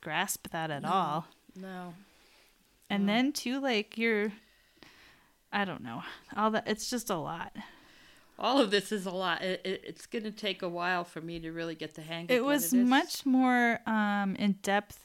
[0.00, 1.92] grasp that at all no.
[2.88, 4.32] and then too like you're
[5.52, 6.02] i don't know
[6.36, 7.54] all that it's just a lot
[8.42, 9.40] All of this is a lot.
[9.42, 12.24] It, it, it's going to take a while for me to really get the hang
[12.24, 15.04] of it It was much more um in depth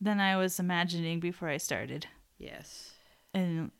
[0.00, 2.06] than i was imagining before i started
[2.38, 2.90] Yes.
[3.32, 3.70] and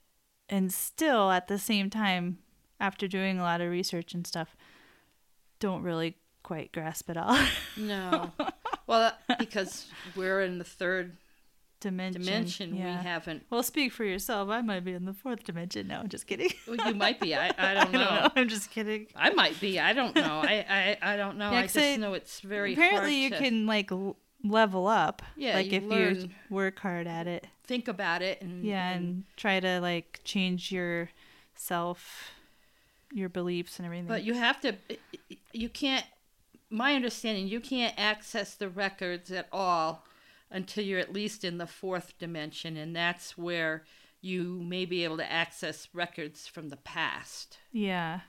[0.48, 2.38] and still at the same time
[2.80, 4.56] after doing a lot of research and stuff
[5.61, 7.38] don't really quite grasp it all
[7.76, 8.32] No.
[8.87, 11.16] well, because we're in the third
[11.81, 12.97] dimension dimension, yeah.
[12.99, 13.43] we haven't.
[13.51, 16.51] well speak for yourself i might be in the fourth dimension no i'm just kidding
[16.67, 17.35] Well, you might be.
[17.35, 18.01] I, I i don't don't know.
[18.01, 19.79] know i'm just kidding I might be.
[19.79, 20.41] I don't know.
[20.43, 21.51] I, I, I don't know.
[21.51, 23.91] Yeah, I just I- know it's very apparently you to can like
[24.43, 28.65] level up Yeah, like you if you work hard at it think about it and
[28.65, 31.11] yeah and and try to like change your
[31.55, 32.31] self
[33.12, 34.75] your beliefs and everything But you have to.
[35.53, 36.05] You can't.
[36.69, 40.05] My understanding, you can't access the records at all
[40.57, 43.85] until you're at least in the fourth dimension, and that's where
[44.21, 48.21] you may be able to access records from the past, yeah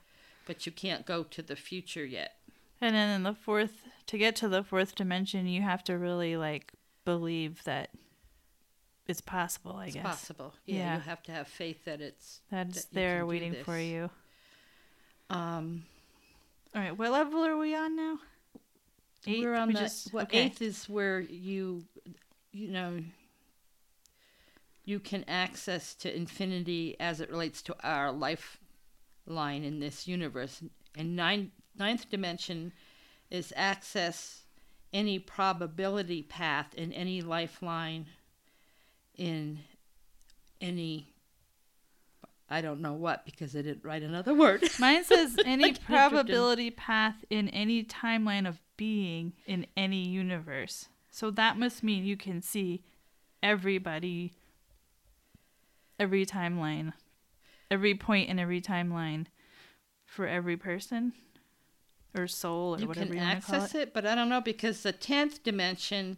[0.45, 2.31] but you can't go to the future yet.
[2.79, 6.37] and then in the fourth to get to the fourth dimension you have to really
[6.37, 6.71] like
[7.05, 7.89] believe that
[9.07, 10.53] it's possible i It's guess possible.
[10.65, 10.95] Yeah, Yeah.
[10.95, 12.41] you have to have faith that it's.
[12.51, 14.09] that's that there waiting for you
[15.29, 15.83] Um,
[16.75, 18.19] all right what level are we on now
[19.27, 19.43] Eighth?
[19.43, 20.43] we're on We the just- well, okay.
[20.45, 21.83] eighth is where you,
[22.51, 22.99] you know,
[24.85, 30.61] you can access to infinity as it relates to our lifeline in this universe.
[30.95, 32.71] And nine, ninth dimension
[33.29, 34.43] is access
[34.93, 38.05] any probability path in any lifeline
[39.15, 39.59] in
[40.61, 41.13] any
[42.49, 44.63] I don't know what because I didn't write another word.
[44.79, 50.87] Mine says any probability path in any timeline of being in any universe.
[51.11, 52.83] So that must mean you can see
[53.41, 54.33] everybody,
[55.99, 56.93] every timeline,
[57.69, 59.25] every point in every timeline
[60.05, 61.13] for every person
[62.15, 63.81] or soul or you whatever can you want to call access it.
[63.81, 63.93] it.
[63.93, 66.17] but I don't know because the tenth dimension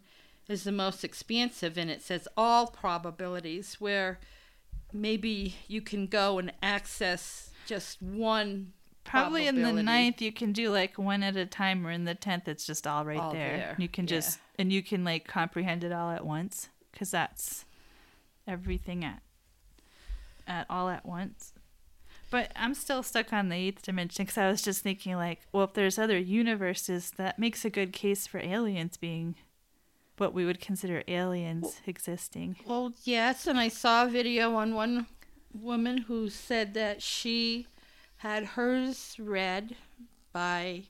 [0.49, 4.19] is the most expansive, and it says all probabilities, where
[4.91, 8.73] maybe you can go and access just one.
[9.09, 12.15] Probably in the ninth, you can do like one at a time, or in the
[12.15, 13.57] tenth, it's just all right All there.
[13.57, 14.09] there, You can yeah.
[14.09, 17.65] just and you can like comprehend it all at once because that's
[18.47, 19.21] everything at
[20.47, 21.53] at all at once.
[22.31, 25.63] But I'm still stuck on the eighth dimension because I was just thinking like, well,
[25.63, 29.35] if there's other universes, that makes a good case for aliens being
[30.17, 32.57] what we would consider aliens existing.
[32.65, 35.07] Well, yes, and I saw a video on one
[35.53, 37.65] woman who said that she
[38.19, 39.75] had hers read
[40.31, 40.83] by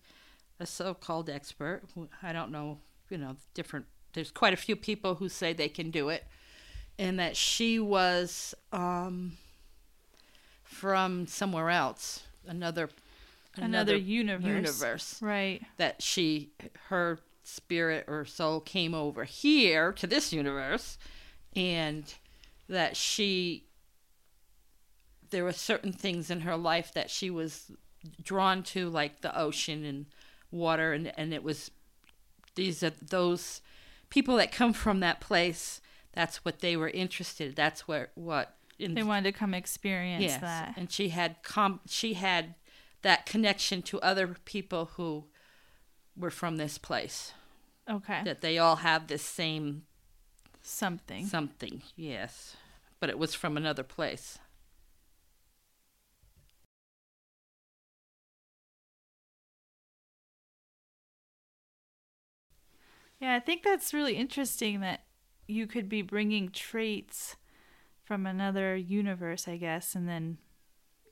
[0.60, 1.82] a so-called expert.
[1.96, 2.78] Who, I don't know,
[3.10, 3.86] you know, different.
[4.14, 6.26] There's quite a few people who say they can do it,
[6.98, 9.38] and that she was um,
[10.64, 12.90] from somewhere else, another
[13.58, 14.46] Another universe.
[14.46, 15.62] universe Right.
[15.78, 16.52] that she
[16.88, 20.98] her spirit or soul came over here to this universe
[21.56, 22.14] and
[22.70, 23.66] that she
[25.32, 27.72] there were certain things in her life that she was
[28.24, 30.06] drawn to like the ocean and
[30.52, 31.70] water and and it was
[32.56, 33.62] these are those
[34.10, 35.82] people that come from that place
[36.14, 40.42] that's what they were interested that's where what in They wanted to come experience yes
[40.42, 40.74] that.
[40.78, 42.56] and she had com she had
[43.02, 45.26] that connection to other people who
[46.18, 47.34] were from this place
[47.90, 48.22] Okay.
[48.24, 49.84] that they all have this same
[50.62, 51.26] Something.
[51.26, 52.56] something yes
[53.00, 54.40] but it was from another place
[63.20, 65.02] Yeah, I think that's really interesting that
[65.48, 67.36] you could be bringing traits
[68.04, 70.38] from another universe, I guess, and then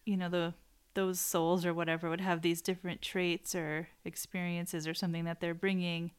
[0.05, 0.53] you know the
[0.93, 5.53] those souls or whatever would have these different traits or experiences or something that they're
[5.53, 6.11] bringing.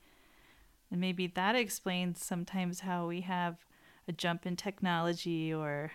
[0.90, 3.56] And maybe that explains sometimes how we have
[4.06, 5.90] a jump in technology or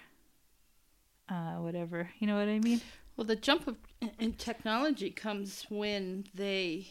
[1.29, 2.09] uh, whatever.
[2.19, 2.81] You know what I mean?
[3.15, 3.77] well the jump of,
[4.19, 6.87] in technology comes when they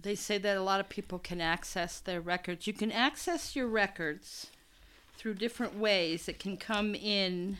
[0.00, 2.66] they say that a lot of people can access their records.
[2.66, 4.48] You can access your records
[5.16, 6.28] through different ways.
[6.28, 7.58] It can come in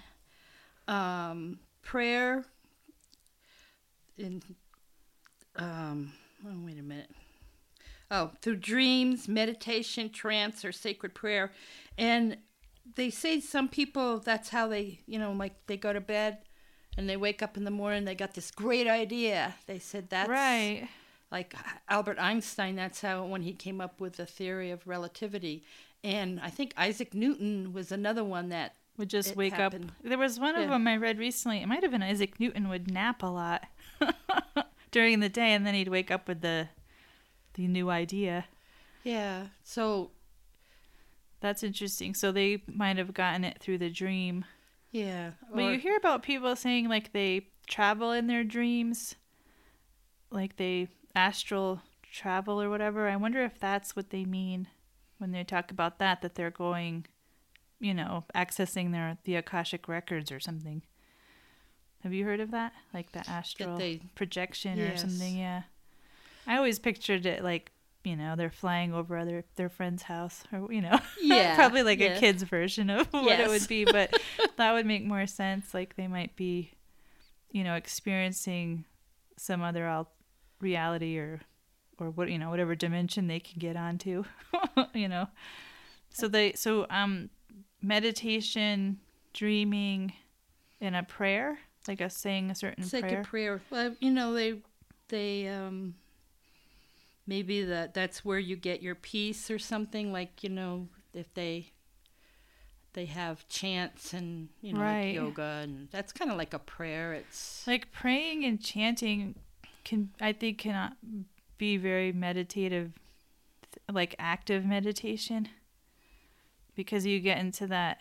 [0.87, 2.44] um, prayer
[4.16, 4.42] in
[5.57, 6.12] um,
[6.46, 7.11] oh wait a minute.
[8.11, 11.51] Oh through dreams meditation trance or sacred prayer.
[11.96, 12.37] And
[12.94, 16.38] they say some people that's how they you know like they go to bed
[16.96, 19.57] and they wake up in the morning they got this great idea.
[19.66, 20.88] They said that's right.
[21.31, 21.55] Like
[21.88, 25.62] Albert Einstein, that's how when he came up with the theory of relativity.
[26.05, 29.87] And I think Isaac Newton was another one that Would just wake happened.
[29.91, 29.91] up.
[30.03, 31.59] There was one of them I read recently.
[31.61, 33.64] It might have been Isaac Newton would nap a lot
[34.91, 36.69] during the day, and then he'd wake up with the
[37.55, 38.45] the new idea.
[39.03, 39.47] yeah.
[39.64, 40.12] So
[41.41, 42.14] That's interesting.
[42.14, 44.45] So they might have gotten it through the dream.
[44.93, 49.17] yeah, But or- you hear about people saying like they travel in their dreams,
[50.31, 53.09] like they astral travel or whatever.
[53.09, 54.68] I wonder if that's what they mean
[55.18, 56.23] when they talk about that.
[56.23, 57.07] That they're going,
[57.81, 60.83] you know, accessing their the akashic records or something.
[62.03, 62.73] Have you heard of that?
[62.94, 65.37] Like the astral they- projection or something?
[65.37, 65.62] Yeah.
[66.47, 67.73] I always pictured it like
[68.05, 71.99] you know they're flying over other their friend's house or you know Yeah, probably like
[71.99, 72.16] yeah.
[72.16, 74.18] a kid's version of what it would be but
[74.57, 76.73] that would make more sense like they might be
[77.51, 78.85] you know experiencing
[79.37, 80.11] some other al-
[80.61, 81.40] reality or
[81.99, 84.25] or what you know whatever dimension they can get onto
[84.94, 85.29] you know
[86.11, 87.31] so they so um
[87.83, 88.99] meditation
[89.33, 90.12] dreaming
[90.81, 93.62] and a prayer like a saying a certain sacred prayer prayer.
[93.71, 94.61] Well, you know they
[95.09, 95.94] they um
[97.27, 101.73] maybe that that's where you get your peace or something like you know if they
[102.94, 105.07] they have chants and you know Right.
[105.07, 109.35] like yoga and that's kind of like a prayer it's like praying and chanting
[109.88, 111.22] can i think cannot uh,
[111.57, 112.92] be very meditative
[113.92, 115.48] like active meditation.
[116.74, 118.01] Because you get into that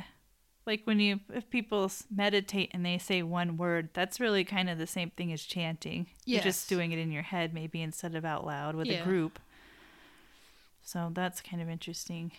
[0.66, 4.78] like when you if people meditate and they say one word that's really kind of
[4.78, 6.08] the same thing as chanting.
[6.26, 9.40] You're just doing it in your head maybe instead of out loud with a group.
[10.84, 12.32] So that's kind of interesting.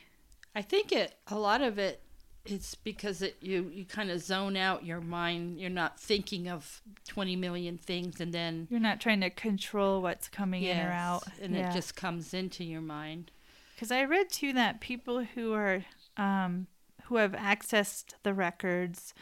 [0.55, 2.03] I think it a lot of it
[2.51, 5.59] is because it you you kind of zone out your mind.
[5.61, 10.29] You're not thinking of 20 million things and then you're not trying to control what's
[10.29, 11.69] coming in or out and Yeah.
[11.69, 13.31] it just comes into your mind.
[13.75, 15.85] Because I read too that people who are
[16.17, 16.67] um,
[17.05, 19.15] who have accessed the records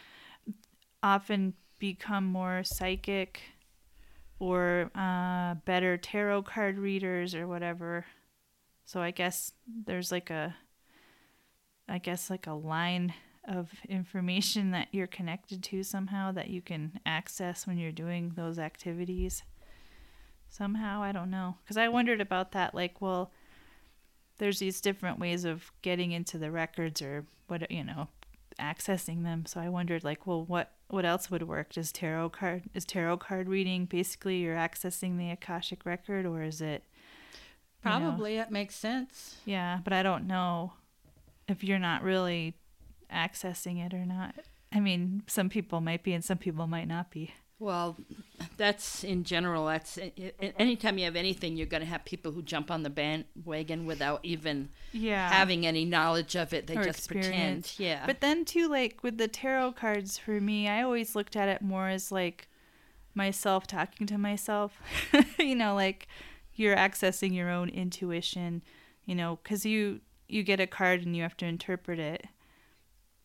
[1.02, 3.40] often become more psychic
[4.38, 8.06] or uh, better tarot card readers or whatever.
[8.84, 9.52] So I guess
[9.86, 10.54] there's like a,
[11.88, 13.14] I guess like a line
[13.48, 18.58] of information that you're connected to somehow that you can access when you're doing those
[18.58, 19.42] activities.
[20.48, 22.74] Somehow I don't know because I wondered about that.
[22.74, 23.30] Like, well,
[24.38, 28.08] there's these different ways of getting into the records or what you know
[28.60, 32.62] accessing them so i wondered like well what what else would work does tarot card
[32.72, 36.82] is tarot card reading basically you're accessing the akashic record or is it
[37.84, 39.36] you know- Probably that makes sense.
[39.44, 40.72] yeah but i don't know
[41.48, 42.54] if you're not really
[43.12, 44.34] accessing it or not
[44.72, 47.96] i mean some people might be and some people might not be Well,
[48.58, 49.64] that's in general.
[49.64, 49.98] That's
[50.58, 54.20] anytime you have anything, you're going to have people who jump on the bandwagon without
[54.22, 56.66] even yeah having any knowledge of it.
[56.66, 57.72] They Or just pretend.
[57.78, 58.04] Yeah.
[58.04, 61.62] But then too, like with the tarot cards, for me, I always looked at it
[61.62, 62.46] more as like
[63.14, 64.78] myself talking to myself.
[65.38, 66.08] you know, like
[66.54, 68.62] you're accessing your own intuition,
[69.06, 72.26] you know, cuz you you get a card and you have to interpret it.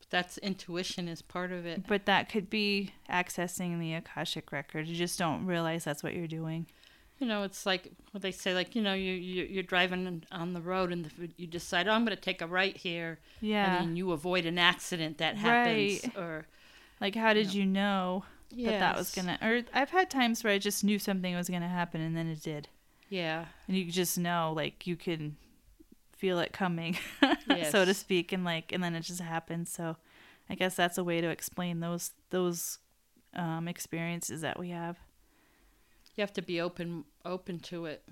[0.10, 1.88] That's intuition is part of it.
[1.88, 4.88] But that could be accessing the Akashic record.
[4.88, 6.66] You just don't realize that's what you're doing.
[7.20, 10.54] You know, it's like what they say, like you know, you, you you're driving on
[10.54, 13.78] the road and the, you decide, oh, I'm going to take a right here, Yeah.
[13.78, 16.18] and then you avoid an accident that happens, Right.
[16.18, 16.45] or
[16.99, 20.52] like how did you know that that was going to or I've had times where
[20.52, 22.68] I just knew something was going to happen and then it did.
[23.08, 25.38] yeah, And you just know like you can
[26.22, 26.95] feel it coming,
[27.72, 29.72] so to speak, and like and then it just happens.
[29.72, 29.97] So
[30.49, 32.78] I guess that's a way to explain those those
[33.34, 34.99] um, experiences that we have.
[36.15, 38.07] you have to be open open to it.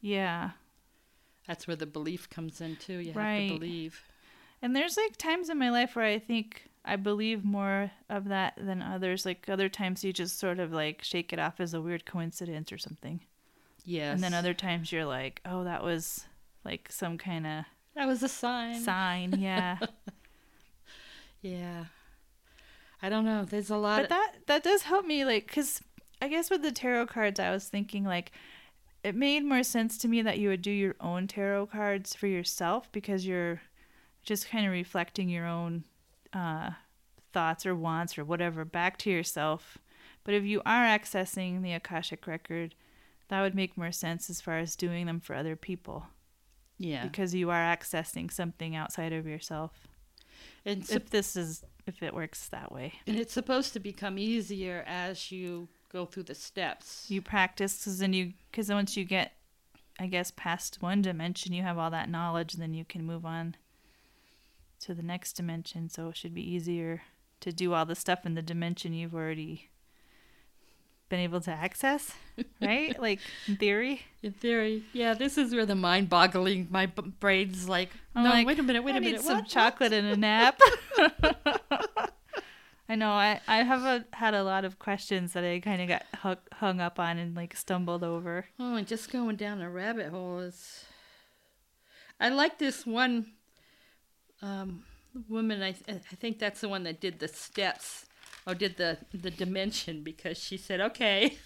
[0.00, 0.50] Yeah.
[1.46, 2.98] That's where the belief comes in too.
[2.98, 4.02] You have to believe.
[4.60, 8.54] And there's like times in my life where I think I believe more of that
[8.56, 9.24] than others.
[9.24, 12.72] Like other times you just sort of like shake it off as a weird coincidence
[12.72, 13.20] or something.
[13.84, 14.14] Yes.
[14.14, 16.24] And then other times you're like, oh, that was
[16.64, 18.80] like some kind of that was a sign.
[18.80, 19.34] sign.
[19.38, 19.78] Yeah.
[21.42, 21.84] Yeah.
[23.02, 23.44] I don't know.
[23.44, 24.00] There's a lot.
[24.00, 25.82] but that that does help me like cuz
[26.22, 28.32] I guess with the tarot cards I was thinking like
[29.02, 32.26] it made more sense to me that you would do your own tarot cards for
[32.26, 33.60] yourself because you're
[34.22, 35.84] just kind of reflecting your own
[36.32, 36.70] uh,
[37.34, 39.76] thoughts or wants or whatever back to yourself.
[40.24, 42.74] But if you are accessing the Akashic record,
[43.28, 46.06] that would make more sense as far as doing them for other people
[46.78, 47.04] yeah.
[47.04, 49.72] because you are accessing something outside of yourself.
[50.64, 52.94] And, sup- If this is if it works that way.
[53.06, 57.06] and it's supposed to become easier as you go through the steps.
[57.08, 59.32] you practice because then you because once you get
[60.00, 63.54] i guess past one dimension you have all that knowledge then you can move on
[64.80, 67.02] to the next dimension so it should be easier
[67.38, 69.68] to do all the stuff in the dimension you've already
[71.14, 72.10] been able to access
[72.60, 76.66] right like in theory In theory, yeah, this is where the mind-boggling.
[76.70, 79.22] My b- brain's like, I'm no, like, wait a minute, wait I a need minute,
[79.22, 79.48] some what?
[79.48, 80.58] chocolate and a nap
[82.88, 85.88] i know i i have a, had a lot of questions that i kind of
[85.88, 89.70] got hung, hung up on and like stumbled over Oh, and just going down a
[89.70, 90.84] rabbit hole is.
[92.20, 93.32] I like this one
[94.42, 94.84] um,
[95.28, 95.62] woman.
[95.62, 98.06] I th- I think that's the one that did the steps
[98.46, 101.38] or did the the dimension because she said, "Okay,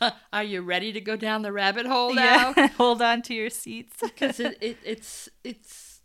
[0.32, 3.50] are you ready to go down the rabbit hole now?" yeah hold on to your
[3.50, 6.00] seats Because it, it it's it's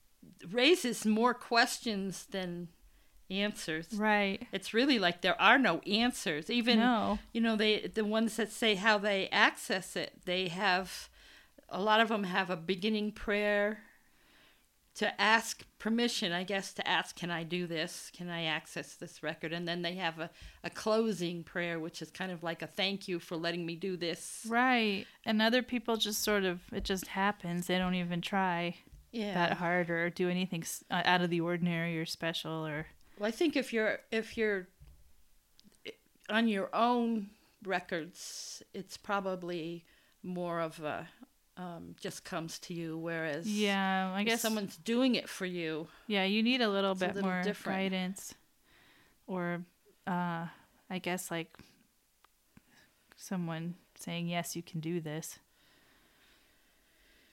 [0.50, 2.70] raises more questions than
[3.30, 3.88] answers.
[3.94, 4.46] Right.
[4.52, 6.50] It's really like there are no answers.
[6.50, 7.20] Even No.
[7.34, 11.10] you know they the ones that say how they access it they have
[11.70, 13.80] a lot of them have a beginning prayer
[14.94, 19.24] to ask permission i guess to ask can i do this can i access this
[19.24, 20.30] record and then they have a,
[20.64, 23.96] a closing prayer which is kind of like a thank you for letting me do
[23.98, 25.06] this Right.
[25.26, 27.68] And other people just sort of, it just happens.
[27.68, 28.76] They don't even try
[29.12, 32.88] yeah that hard or do anything uh, out of the ordinary or special or.
[33.20, 34.68] well i think if you're if you're
[36.30, 37.30] on your own
[37.66, 39.86] records it's probably
[40.24, 41.08] more of a
[41.58, 44.42] um, just comes to you whereas Yeah, I if guess.
[44.42, 47.42] someone's doing it for you yeah, you need a little It's a bit little more
[47.44, 47.78] different.
[47.80, 48.34] guidance.
[49.28, 49.62] Or,
[50.08, 50.48] uh,
[50.90, 51.56] I guess like
[53.16, 55.40] someone saying, yes, you can do this.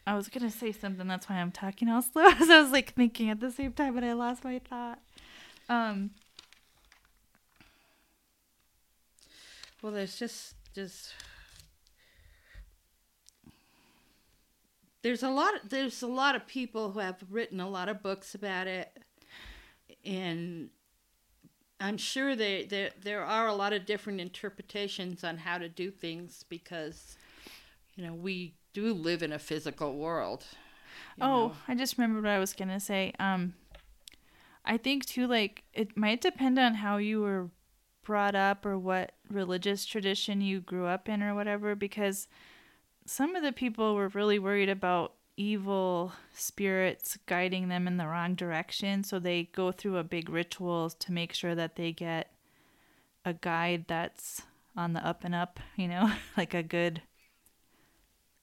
[0.07, 1.07] I was going to say something.
[1.09, 2.27] That's why I'm talking all slow.
[2.29, 5.01] As I was like thinking at the same time, but I lost my thought.
[5.69, 6.11] Um,
[9.83, 11.13] Well, there's just just
[15.09, 18.35] there's a lot there's a lot of people who have written a lot of books
[18.35, 18.95] about it,
[20.05, 20.69] and
[21.81, 25.91] I'm sure they, there there are a lot of different interpretations on how to do
[25.91, 27.17] things because
[27.95, 30.45] you know we do live in a physical world.
[31.19, 31.53] Oh, know.
[31.67, 33.15] I just remembered what I was gonna say.
[33.19, 33.55] Um,
[34.67, 37.49] I think too, like it might depend on how you were
[38.05, 41.75] brought up or what religious tradition you grew up in or whatever.
[41.75, 42.29] Because
[43.09, 48.35] some of the people were really worried about evil spirits guiding them in the wrong
[48.35, 52.33] direction, so they go through a big ritual to make sure that they get
[53.25, 54.43] a guide that's
[54.77, 55.59] on the up and up.
[55.77, 57.03] You know, like a good.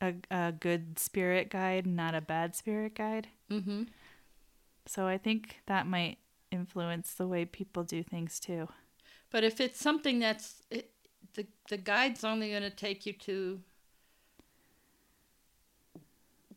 [0.02, 3.30] A, a good spirit guide, not a bad spirit guide.
[3.50, 3.84] Mm-hmm.
[4.86, 6.18] So I think that might
[6.52, 8.68] influence the way people do things too.
[9.32, 10.92] But if it's something that's it,
[11.36, 13.62] the the guide's only going to take you to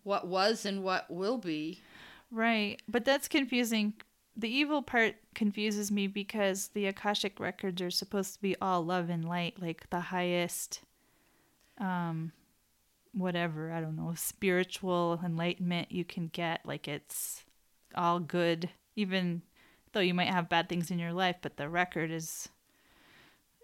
[0.08, 1.82] what was and what will be.
[2.30, 2.80] Right.
[2.88, 3.92] But that's confusing.
[4.36, 9.10] The evil part confuses me because the Akashic records are supposed to be all love
[9.10, 10.80] and light, like the highest
[11.78, 12.32] um
[13.12, 16.64] whatever, I don't know, spiritual enlightenment you can get.
[16.64, 17.44] Like it's
[17.94, 19.42] all good, even
[19.92, 22.48] though you might have bad things in your life, but the record is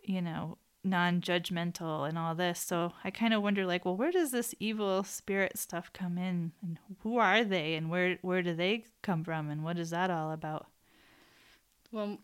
[0.02, 2.60] you know, non-judgmental and all this.
[2.60, 6.52] So I kind of wonder like, well, where does this evil spirit stuff come in
[6.62, 10.10] and who are they and where where do they come from and what is that
[10.10, 10.66] all about?
[11.90, 12.18] Well,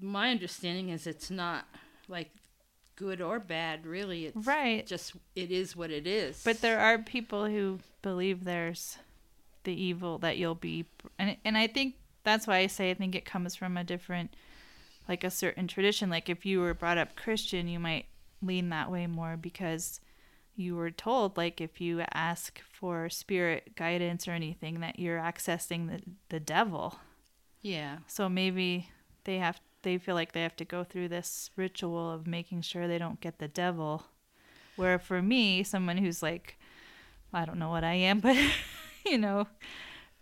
[0.00, 1.66] my understanding is it's not
[2.08, 2.30] like
[2.96, 4.26] good or bad, really.
[4.26, 4.86] It's Right.
[4.86, 6.42] just it is what it is.
[6.44, 8.98] But there are people who believe there's
[9.64, 10.86] the evil that you'll be
[11.18, 14.34] and and I think that's why I say I think it comes from a different
[15.08, 18.06] like a certain tradition like if you were brought up Christian you might
[18.42, 20.00] lean that way more because
[20.54, 25.88] you were told like if you ask for spirit guidance or anything that you're accessing
[25.88, 26.98] the the devil
[27.66, 28.90] yeah, so maybe
[29.24, 32.86] they have they feel like they have to go through this ritual of making sure
[32.86, 34.04] they don't get the devil.
[34.76, 36.58] Where for me, someone who's like
[37.32, 38.36] I don't know what I am, but
[39.04, 39.48] you know,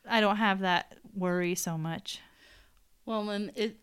[0.09, 2.21] I don't have that worry so much.
[3.05, 3.77] Well, and it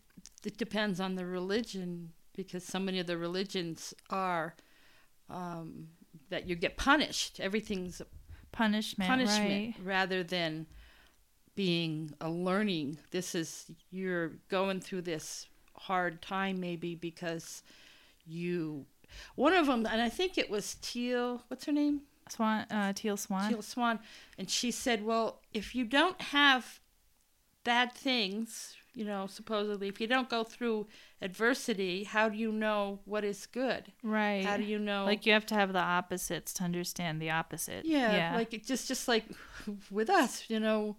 [0.44, 4.54] it depends on the religion because so many of the religions are
[5.30, 5.88] um,
[6.30, 7.40] that you get punished.
[7.40, 8.02] Everything's
[8.52, 9.74] Punishment, punishment right?
[9.82, 10.66] rather than
[11.54, 12.98] being a learning.
[13.10, 17.62] This is you're going through this hard time maybe because
[18.26, 18.84] you
[19.34, 21.42] one of them and I think it was Teal.
[21.48, 22.02] What's her name?
[22.28, 23.48] Swan, uh, teal swan.
[23.48, 23.98] Teal Swan,
[24.38, 26.80] and she said, "Well, if you don't have
[27.64, 30.86] bad things, you know, supposedly, if you don't go through
[31.20, 33.92] adversity, how do you know what is good?
[34.02, 34.44] right.
[34.44, 35.04] How do you know?
[35.04, 37.84] like you have to have the opposites to understand the opposite.
[37.84, 38.36] yeah, Yeah.
[38.36, 39.24] like it just just like
[39.90, 40.96] with us, you know,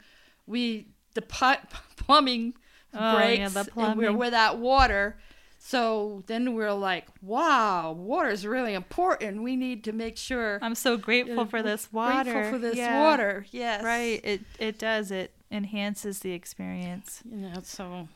[0.48, 2.54] we the pot plumbing
[2.96, 5.18] Oh, breaks, yeah, the and we're without water."
[5.66, 9.42] So then we're like, wow, water is really important.
[9.44, 12.32] We need to make sure I'm so grateful for this water.
[12.34, 13.00] Grateful for this Yeah.
[13.02, 13.46] water.
[13.52, 13.82] Yes.
[13.84, 14.20] Right.
[14.26, 15.10] It it does.
[15.10, 17.22] It enhances the experience.
[17.30, 18.08] you know so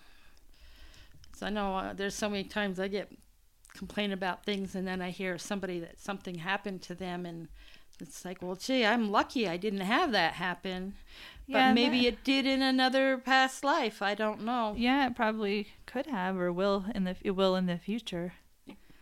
[1.35, 3.11] so i know uh, there's so many times i get
[3.75, 7.47] complain about things and then i hear somebody that something happened to them and
[7.99, 10.95] it's like well gee i'm lucky i didn't have that happen
[11.47, 15.15] but Yeah, maybe that- it did in another past life i don't know Yeah, it
[15.15, 18.33] probably could have or will in the it will in the future.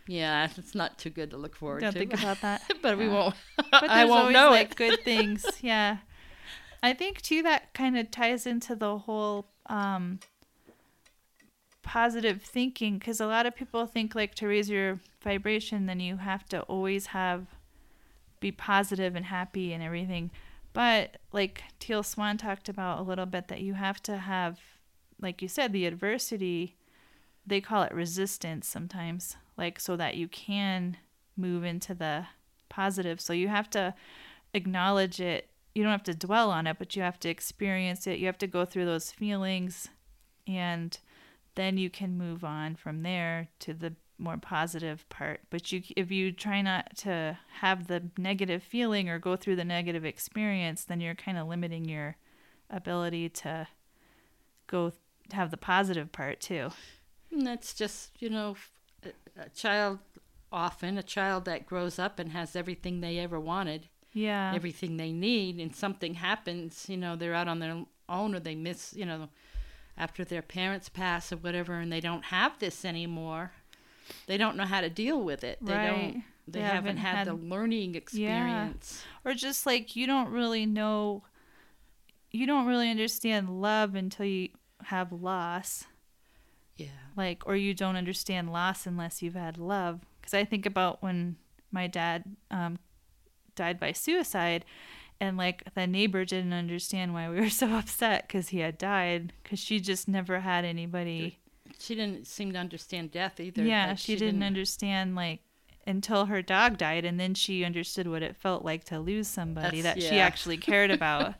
[0.06, 2.60] yeah it's not too good to look forward Don't to think about that.
[2.82, 3.34] but we won't
[3.70, 5.44] But i won't always know like it good things.
[5.62, 5.98] Yeah.
[6.86, 10.20] I think too that kind of ties into the whole um
[11.82, 16.16] positive thinking because a lot of people think like to raise your vibration then you
[16.16, 17.46] have to always have
[18.40, 20.30] be positive and happy and everything.
[20.72, 24.60] But like teal swan talked about a little bit that you have to have
[25.20, 26.76] like you said the adversity
[27.46, 30.96] they call it resistance sometimes like so that you can
[31.36, 32.26] move into the
[32.68, 33.20] positive.
[33.20, 33.94] So you have to
[34.54, 38.18] acknowledge it you don't have to dwell on it but you have to experience it.
[38.18, 39.88] You have to go through those feelings
[40.46, 40.98] and
[41.54, 45.40] then you can move on from there to the more positive part.
[45.50, 49.64] But you if you try not to have the negative feeling or go through the
[49.64, 52.16] negative experience then you're kind of limiting your
[52.70, 53.68] ability to
[54.66, 54.92] go
[55.32, 56.70] have the positive part too.
[57.30, 58.56] And that's just, you know,
[59.38, 59.98] a child,
[60.50, 65.12] often a child that grows up and has everything they ever wanted, yeah everything they
[65.12, 69.04] need, and something happens, you know, they're out on their own or they miss, you
[69.04, 69.28] know,
[69.98, 73.52] after their parents pass or whatever, and they don't have this anymore.
[74.26, 75.58] They don't know how to deal with it.
[75.60, 75.86] They Right.
[75.86, 76.22] don't.
[76.48, 79.02] They, They haven't, haven't had, had- the learning experience.
[79.24, 81.24] or just like you don't really know
[82.30, 84.50] you don't really understand love until you
[84.84, 85.86] have loss
[86.76, 86.88] Yeah.
[87.16, 91.36] like or you don't understand loss unless you've had love because i think about when
[91.72, 92.78] my dad um,
[93.56, 94.64] died by suicide
[95.20, 99.32] and like the neighbor didn't understand why we were so upset because he had died
[99.42, 101.38] because she just never had anybody
[101.78, 103.62] She didn't seem to understand death either.
[103.64, 105.40] yeah Like, she, didn't, understand like
[105.86, 109.80] until her dog died and then she understood what it felt like to lose somebody
[109.82, 111.34] That's- that she actually cared about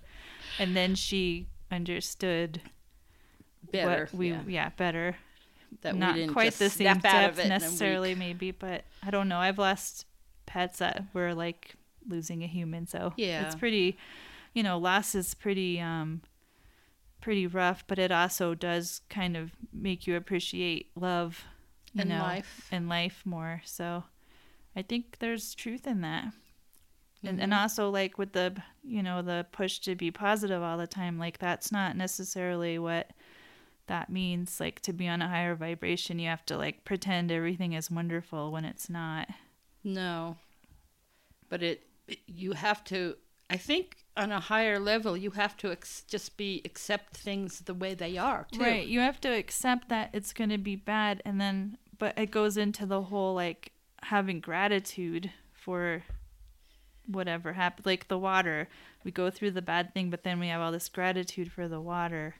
[0.59, 2.61] and then she understood
[3.73, 4.05] better.
[4.11, 4.41] what we yeah.
[4.47, 5.17] yeah, better
[5.83, 9.11] That not we didn't quite the same snap out of depth necessarily maybe but i
[9.11, 10.07] don't know i've lost
[10.47, 11.75] pets that were like
[12.09, 13.47] losing a human so Yeah.
[13.47, 13.97] it's pretty
[14.55, 16.23] you know loss is pretty um
[17.21, 21.45] pretty rough but it also does kind of make you appreciate love
[21.93, 22.69] you And know life.
[22.71, 24.05] and life more so
[24.77, 26.33] i think there's truth in that and,
[27.39, 27.41] Mm-hmm.
[27.41, 28.55] and also like with the
[28.85, 33.11] you know the push to be positive all the time like that's not necessarily what
[33.89, 34.59] that means.
[34.59, 38.51] Like to be on a higher vibration, you have to like pretend everything is wonderful
[38.51, 39.29] when it's not.
[39.85, 40.37] No.
[41.49, 41.86] But it
[42.27, 43.17] you have to
[43.49, 47.75] I think on a higher level you have to ex- just be accept things the
[47.75, 48.61] way they are too.
[48.61, 48.87] Right.
[48.87, 52.57] You have to accept that it's going to be bad and then but it goes
[52.57, 56.03] into the whole like having gratitude for
[57.07, 58.69] whatever happened like the water.
[59.05, 61.81] We go through the bad thing but then we have all this gratitude for the
[61.81, 62.37] water.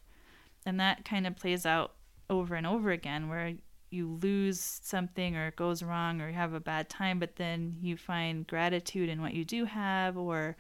[0.65, 1.93] And that kind of plays out
[2.29, 3.55] over and over again where
[3.91, 7.77] you lose something or it goes wrong or you have a bad time but then
[7.81, 10.57] you find gratitude in what you do have or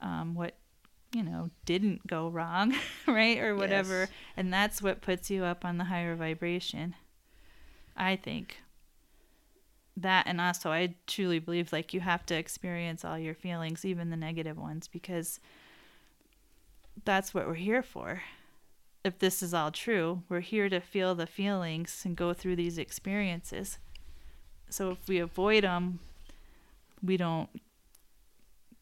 [0.00, 0.54] um, what
[1.12, 2.74] you know didn't go wrong
[3.06, 4.00] right or whatever.
[4.00, 4.10] Yes.
[4.36, 6.94] and that's what puts you up on the higher vibration
[7.96, 8.58] i think.
[9.96, 14.10] That and also i truly believe like you have to experience all your feelings even
[14.10, 15.40] the negative ones because
[17.04, 18.22] that's what we're here for
[19.06, 22.78] if this is all true we're here to feel the feelings and go through these
[22.78, 23.78] experiences
[24.68, 25.98] so if we avoid them
[27.02, 27.48] we don't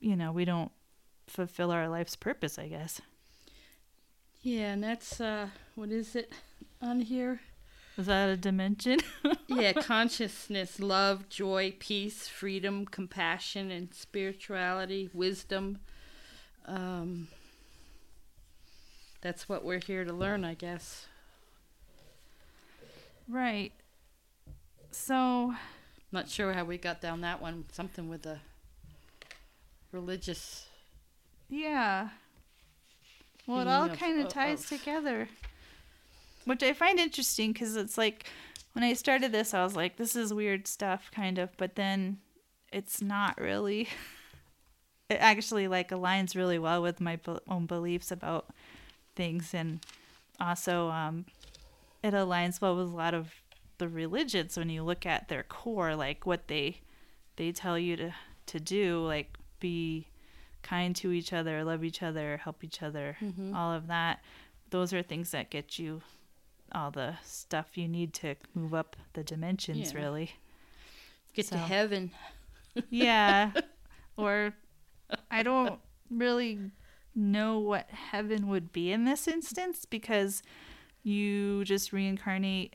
[0.00, 0.72] you know we don't
[1.26, 3.00] fulfill our life's purpose i guess
[4.42, 6.32] Yeah, and that's uh what is it
[6.82, 7.40] on here?
[7.96, 8.98] is that a dimension
[9.46, 15.78] yeah, consciousness, love, joy, peace, freedom, compassion, and spirituality, wisdom.
[16.66, 17.28] Um,
[19.24, 21.06] that's what we're here to learn, I guess.
[23.28, 23.72] right
[24.92, 25.54] so
[26.12, 27.64] Not sure how we got down that one.
[27.72, 28.38] Something with the
[29.90, 30.66] religious.
[31.48, 32.10] Yeah.
[33.46, 35.28] Well, it all kind of ties of- together,
[36.44, 38.26] which I find interesting because it's like
[38.74, 42.18] when I started this, I was like, this is weird stuff, kind of, but then
[42.72, 43.88] it's not really.
[45.10, 48.46] It actually like aligns really well with my own beliefs about
[49.14, 49.80] things, and
[50.40, 51.26] also um,
[52.02, 53.32] it aligns well with a lot of
[53.78, 56.80] the religions when you look at their core, like what they
[57.36, 58.14] they tell you to
[58.46, 60.06] to do, like be
[60.62, 63.54] kind to each other, love each other, help each other, Mhm.
[63.54, 64.22] all of that.
[64.70, 66.02] Those are things that get you
[66.72, 69.98] all the stuff you need to move up the dimensions, Yeah.
[70.00, 70.32] really.
[71.34, 72.10] Get to heaven.
[72.90, 73.52] Yeah.
[74.16, 74.54] or
[75.30, 75.78] I don't
[76.10, 76.58] really
[77.14, 80.42] know what heaven would be in this instance because
[81.02, 82.74] you just reincarnate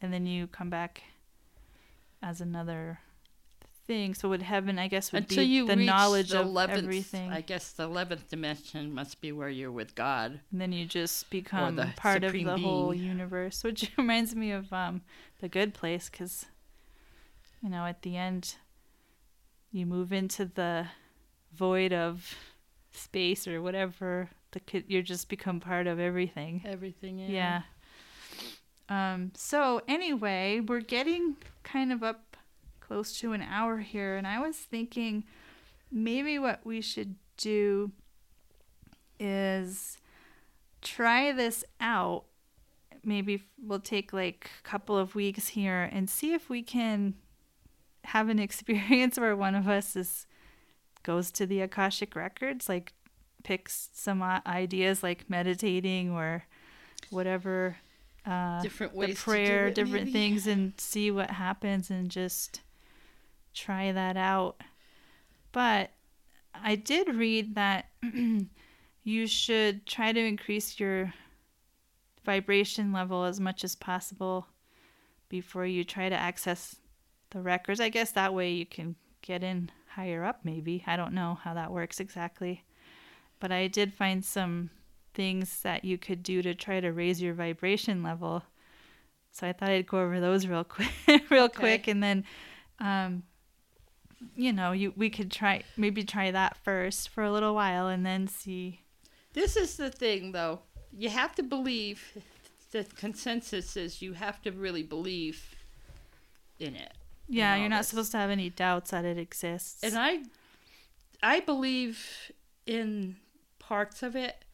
[0.00, 1.02] and then you come back
[2.22, 3.00] as another
[3.86, 4.14] thing.
[4.14, 7.30] So would heaven I guess would Until be you the knowledge the of 11th, everything.
[7.30, 10.40] I guess the eleventh dimension must be where you're with God.
[10.50, 15.02] and then you just become part of the whole universe which reminds me of um
[15.40, 16.46] the good place because
[17.62, 18.56] you know at the end
[19.70, 20.86] you move into the
[21.52, 22.34] void of
[22.96, 27.18] space or whatever the kid you're just become part of everything Everything.
[27.18, 27.62] yeah.
[28.88, 32.36] Um, so anyway, we're getting kind of up
[32.80, 35.24] close to an hour here, and I was thinking
[35.90, 37.90] maybe what we should do
[39.18, 39.98] is
[40.82, 42.24] try this out.
[43.04, 47.14] Maybe we'll take like a couple of weeks here and see if we can
[48.04, 50.26] have an experience where one of us is
[51.06, 52.92] goes to the Akashic records, like
[53.44, 56.44] picks some ideas like meditating or
[57.10, 57.76] whatever
[58.26, 60.12] uh, Different the prayer, it, different maybe.
[60.12, 62.60] things, and see what happens and just
[63.54, 64.60] try that out.
[65.52, 65.90] But
[66.52, 67.86] I did read that
[69.04, 71.14] you should try to increase your
[72.24, 74.48] vibration level as much as possible
[75.28, 76.74] before you try to access
[77.30, 77.78] the records.
[77.78, 80.84] I guess that way you can get in higher up, maybe.
[80.86, 82.62] I don't know how that works exactly.
[83.40, 84.70] But I did find some
[85.14, 88.42] things that you could do to try to raise your vibration level.
[89.32, 90.90] So I thought I'd go over those real quick,
[91.30, 91.58] real Okay.
[91.60, 92.24] quick, and then,
[92.78, 93.22] um,
[94.34, 98.04] you know, you we could try maybe try that first for a little while, and
[98.04, 98.80] then see.
[99.34, 100.60] This is the thing, though.
[100.96, 102.02] You have to believe.
[102.72, 105.54] The consensus is you have to really believe
[106.58, 106.92] in it.
[107.28, 107.88] Yeah, you're not this.
[107.88, 109.82] supposed to have any doubts that it exists.
[109.82, 110.18] And I,
[111.22, 112.32] I believe
[112.66, 113.16] in
[113.58, 114.44] parts of it,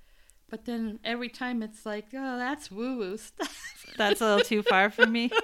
[0.49, 3.59] but then every time it's like, oh, that's woo woo stuff.
[3.99, 5.31] That's a little too far for me.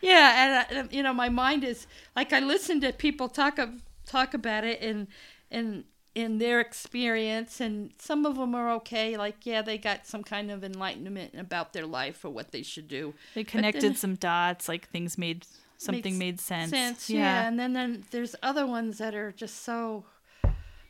[0.00, 3.70] Yeah, and uh, you know, my mind is like I listen to people talk of,
[4.04, 5.06] talk about it and
[5.50, 9.16] and in their experience, and some of them are okay.
[9.16, 12.88] Like, yeah, they got some kind of enlightenment about their life or what they should
[12.88, 13.14] do.
[13.34, 15.46] They then- connected some dots, like things made
[15.80, 16.70] something made sense.
[16.70, 17.46] Sense, yeah.
[17.46, 20.04] And then then there's other ones that are just so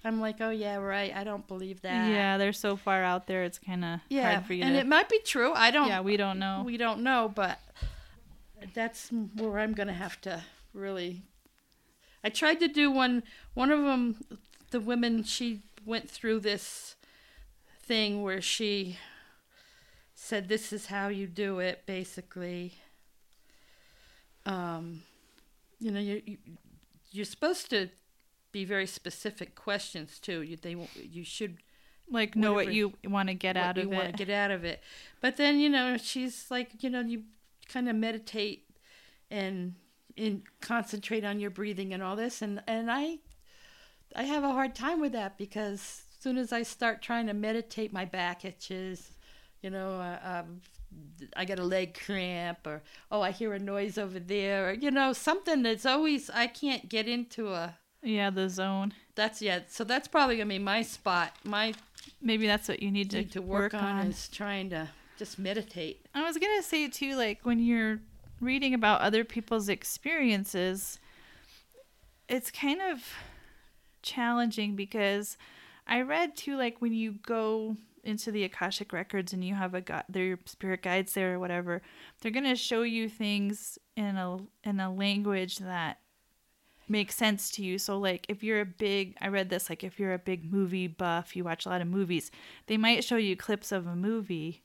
[0.05, 1.15] I'm like, oh yeah, right.
[1.15, 2.11] I don't believe that.
[2.11, 3.45] Yeah, they're so far out there.
[3.45, 4.81] It's kind of yeah, hard for you and to.
[4.81, 5.53] it might be true.
[5.53, 5.89] I don't.
[5.89, 6.63] yeah, we don't know.
[6.65, 7.59] we don't know, but
[8.75, 11.23] that's where I'm gonna have to really.
[12.25, 13.23] I tried to do one.
[13.55, 14.17] One of them,
[14.71, 16.97] the women, she went through this
[17.83, 18.99] thing where she
[20.15, 22.75] said, "This is how you do it." Basically,
[24.47, 25.03] um,
[25.79, 26.39] you know, you, you
[27.13, 27.89] you're supposed to
[28.53, 30.43] be very specific questions too.
[30.43, 31.59] You they you should
[32.11, 34.17] like know what you want to get out you of want it.
[34.17, 34.83] to get out of it.
[35.21, 37.25] But then you know she's like you know you
[37.69, 38.69] kind of meditate
[39.31, 39.75] and
[40.17, 43.19] and concentrate on your breathing and all this and and I
[44.15, 47.35] I have a hard time with that because as soon as I start trying to
[47.35, 49.13] meditate, my back itches.
[49.63, 50.63] You know, uh, um,
[51.37, 54.91] I get a leg cramp, or oh, I hear a noise over there, or you
[54.91, 57.77] know, something that's always I can't get into a.
[58.03, 58.95] yeah, the zone.
[59.15, 59.61] That's yeah.
[59.69, 61.35] So that's probably gonna be my spot.
[61.45, 61.75] My
[62.23, 64.89] Maybe that's what you need to, need to work, on, is trying to
[65.19, 66.07] just meditate.
[66.15, 68.01] I was gonna say too, like when you're
[68.41, 70.99] reading about other people's experiences,
[72.29, 73.05] it's kind of
[74.03, 75.37] challenging because
[75.87, 79.81] I read too, like when you go into the Akashic records and you have a
[79.81, 81.83] gu their spirit guides there or whatever,
[82.21, 85.99] they're gonna show you things in a in a language that
[86.89, 87.79] makes sense to you.
[87.79, 90.89] So like if you're a big I read this like if you're a big movie
[90.89, 92.31] buff, you watch a lot of movies,
[92.67, 94.63] they might show you clips of a movie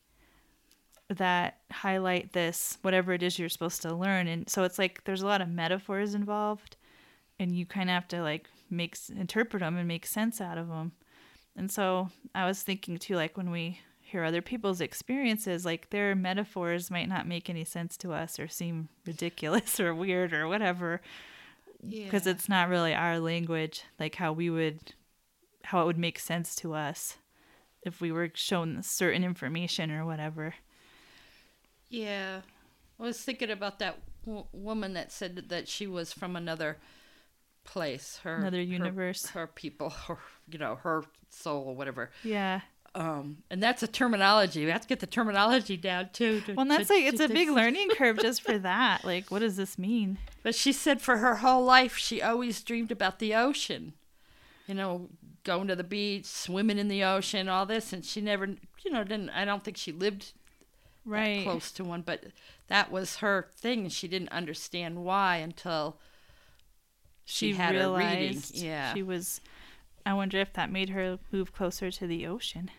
[1.08, 5.22] that highlight this whatever it is you're supposed to learn and so it's like there's
[5.22, 6.78] a lot of metaphors involved
[7.40, 10.68] and you kind of have to like make interpret them and make sense out of
[10.68, 10.94] them
[11.56, 16.16] and so i was thinking too like when we hear other people's experiences like their
[16.16, 21.02] metaphors might not make any sense to us or seem ridiculous or weird or whatever
[21.82, 24.94] because it's not really our language like how we would
[25.66, 27.18] how it would make sense to us
[27.86, 30.56] if we were shown certain information or whatever.
[31.90, 32.42] Yeah,
[33.00, 36.78] I was thinking about that w- woman that said that she was from another
[37.66, 39.28] place, her Another universe.
[39.28, 40.18] her, people, her
[40.50, 42.12] you know her soul or whatever.
[42.24, 42.62] yeah
[42.96, 44.64] Um, and that's a terminology.
[44.64, 46.40] We have to get the terminology down too.
[46.42, 49.04] to- Well, and that's to- like it's to- a big learning curve just for that.
[49.04, 50.18] Like, what does this mean?
[50.44, 53.94] But she said for her whole life, she always dreamed about the ocean.
[54.68, 55.10] You know,
[55.44, 58.48] going to the beach, swimming in the ocean, all this, and she never,
[58.84, 59.30] you know, didn't.
[59.32, 60.32] I don't think she lived
[61.06, 61.44] Right.
[61.44, 62.24] close to one, but
[62.68, 63.82] that was her thing.
[63.82, 66.00] and She didn't understand why until
[67.26, 68.42] she, She, had realized her reading.
[68.54, 69.42] Yeah, she was.
[70.06, 72.70] I wonder if that made her move closer to the ocean,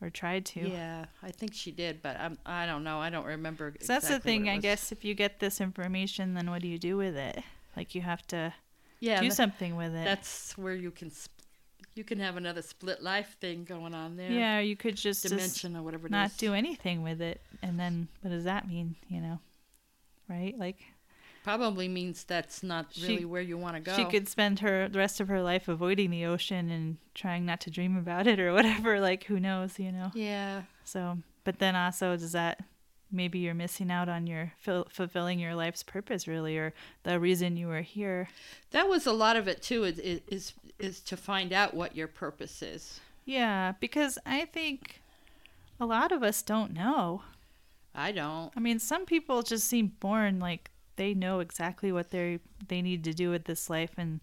[0.00, 0.68] or tried to.
[0.68, 2.98] yeah, I think she did, but I'm, I don't know.
[3.00, 3.74] I don't remember.
[3.80, 4.92] So that's the thing, I guess.
[4.92, 7.42] If you get this information, then what do you do with it?
[7.76, 8.54] Like, you have to
[9.00, 10.04] Yeah, do tha- something with it.
[10.04, 11.42] that's where you can, sp-
[11.96, 14.30] you can have another split life thing going on there.
[14.30, 16.06] yeah, you could just, just dimension or whatever.
[16.06, 16.36] it not is.
[16.36, 18.94] do anything with it, and then what does that mean?
[19.08, 19.40] You know,
[20.28, 20.56] right?
[20.56, 20.78] Like,
[21.58, 23.96] Probably means that's not She- really where you want to go.
[23.96, 27.60] She could spend her the rest of her life avoiding the ocean and trying not
[27.62, 29.00] to dream about it or whatever.
[29.10, 30.10] Like who knows, you know?
[30.14, 30.62] Yeah.
[30.84, 32.62] So, but then also, does that
[33.10, 36.72] maybe you're missing out on your ful- fulfilling your life's purpose, really, or
[37.02, 38.28] the reason you were here?
[38.70, 39.84] That was a lot of it too.
[39.84, 43.00] Is is, is to find out what your purpose is.
[43.24, 45.00] Yeah, because I think
[45.80, 47.22] a lot of us don't know.
[47.94, 48.52] I don't.
[48.56, 50.70] I mean, some people just seem born like
[51.00, 54.20] they know exactly what they they need to do with this life, and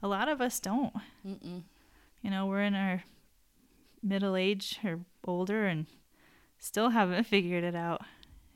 [0.00, 0.92] a lot of us don't.
[1.26, 1.64] Mm-mm.
[2.22, 3.02] You know, we're in our
[4.00, 5.86] middle age or older and
[6.56, 8.02] still haven't figured it out.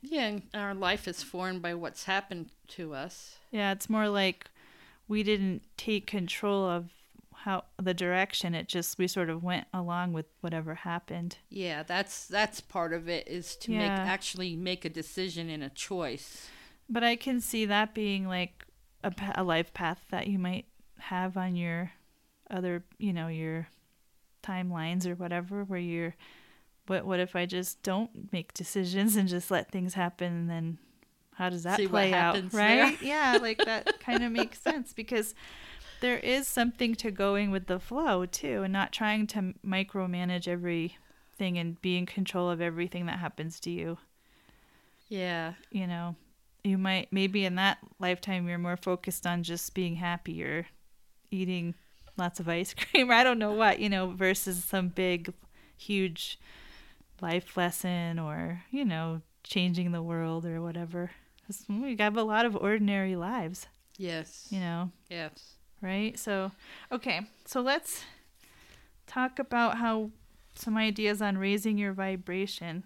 [0.03, 3.39] Yeah, and our life is formed by what's happened to us.
[3.51, 4.47] Yeah, it's more like
[5.09, 6.91] we didn't take control of
[7.35, 8.55] how the direction.
[8.55, 11.39] It just we sort of went along with whatever happened.
[11.51, 15.71] Yeah, that's that's part of it is to make actually make a decision and a
[15.71, 16.47] choice.
[16.89, 18.65] But I can see that being like
[19.03, 20.67] a, a life path that you might
[20.99, 21.93] have on your
[22.51, 23.69] other, you know, your
[24.43, 26.15] timelines or whatever, where you're,
[26.87, 30.79] what, what if I just don't make decisions and just let things happen and then
[31.35, 32.35] how does that See what play out?
[32.37, 32.97] happens Right?
[33.03, 35.35] yeah, like that kind of makes sense because
[36.01, 41.59] there is something to going with the flow too and not trying to micromanage everything
[41.59, 43.97] and be in control of everything that happens to you
[45.09, 45.55] Yeah.
[45.71, 46.15] you know
[46.65, 50.67] you might maybe in that lifetime you're more focused on just being happy or
[51.31, 51.75] eating
[52.17, 55.33] lots of ice cream or i don't know what you know versus some big
[55.77, 56.39] huge
[57.21, 61.11] life lesson or you know changing the world or whatever.
[61.69, 63.67] we mm, have a lot of ordinary lives
[63.99, 64.47] Yes.
[64.51, 65.55] you know Yes.
[65.83, 66.51] right so
[66.91, 68.05] okay so let's
[69.07, 70.11] talk about how
[70.55, 72.85] some ideas on raising your vibration.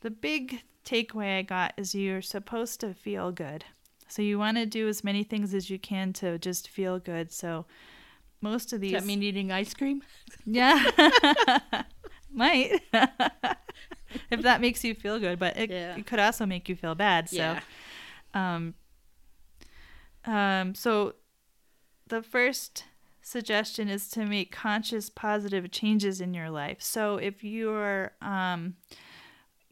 [0.00, 3.64] The big takeaway I got is you're supposed to feel good.
[4.08, 7.32] So you want to do as many things as you can to just feel good.
[7.32, 7.64] So
[8.40, 10.02] most of these Does that mean eating ice cream?
[10.44, 10.82] Yeah.
[12.34, 12.80] Might.
[14.30, 15.96] if that makes you feel good, but it, Yeah.
[15.96, 17.28] it could also make you feel bad.
[17.28, 17.60] So Yeah.
[18.34, 18.74] um
[20.24, 21.14] um so
[22.08, 22.84] the first
[23.22, 26.78] suggestion is to make conscious positive changes in your life.
[26.80, 28.74] So if you're um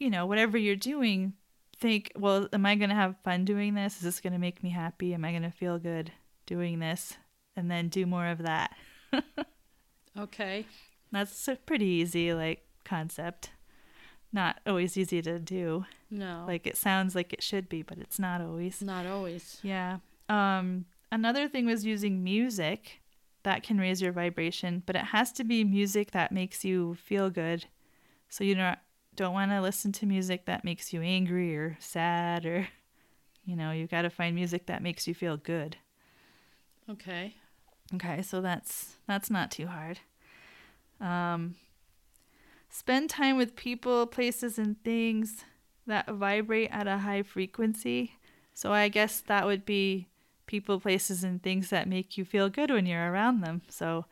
[0.00, 1.34] you know, whatever you're doing,
[1.78, 3.96] think, well, am I going to have fun doing this?
[3.96, 5.14] Is this going to make me happy?
[5.14, 6.10] Am I going to feel good
[6.46, 7.16] doing this?
[7.54, 8.74] And then do more of that.
[10.18, 10.66] Okay.
[11.12, 13.50] That's a pretty easy like concept.
[14.32, 15.86] Not always easy to do.
[16.10, 16.44] No.
[16.46, 18.82] Like it sounds like it should be, but it's not always.
[18.82, 19.58] not always.
[19.62, 19.98] Yeah.
[20.28, 23.00] Um another thing was using music
[23.42, 27.30] that can raise your vibration, but it has to be music that makes you feel
[27.30, 27.66] good.
[28.28, 28.78] So you don't
[29.20, 32.66] don't want to listen to music that makes you angry or sad or
[33.44, 35.76] you know, you've got to find music that makes you feel good.
[36.88, 37.34] Okay.
[37.94, 39.98] Okay, so that's that's not too hard.
[41.00, 41.56] Um,
[42.70, 45.44] spend time with people, places, and things
[45.86, 48.12] that vibrate at a high frequency.
[48.54, 50.06] So I guess that would be
[50.46, 53.62] people, places, and things that make you feel good when you're around them.
[53.68, 54.06] So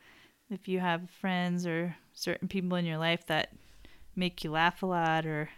[0.51, 3.53] if you have friends or certain people in your life that
[4.19, 5.49] make you laugh a lot, or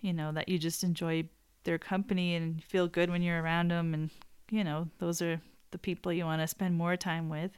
[0.00, 1.28] you know that you just enjoy
[1.64, 4.10] their company and feel good when you're around them, and
[4.50, 7.52] you know those are the people you want to spend more time with.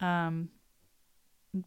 [0.00, 0.48] Um,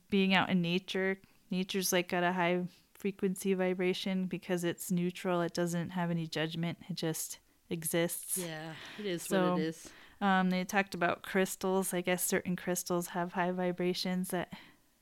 [0.09, 1.19] being out in nature,
[1.51, 5.41] nature's like got a high frequency vibration because it's neutral.
[5.41, 6.79] It doesn't have any judgment.
[6.89, 7.39] It just
[7.69, 8.37] exists.
[8.37, 8.73] Yeah.
[8.99, 9.89] It is So- what it is.
[10.21, 11.93] Um, they talked about crystals.
[11.93, 14.53] I guess certain crystals have high vibrations that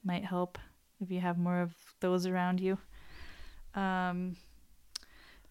[0.03, 0.57] might help
[0.99, 2.77] if you have more of those around you.
[3.73, 4.35] Um,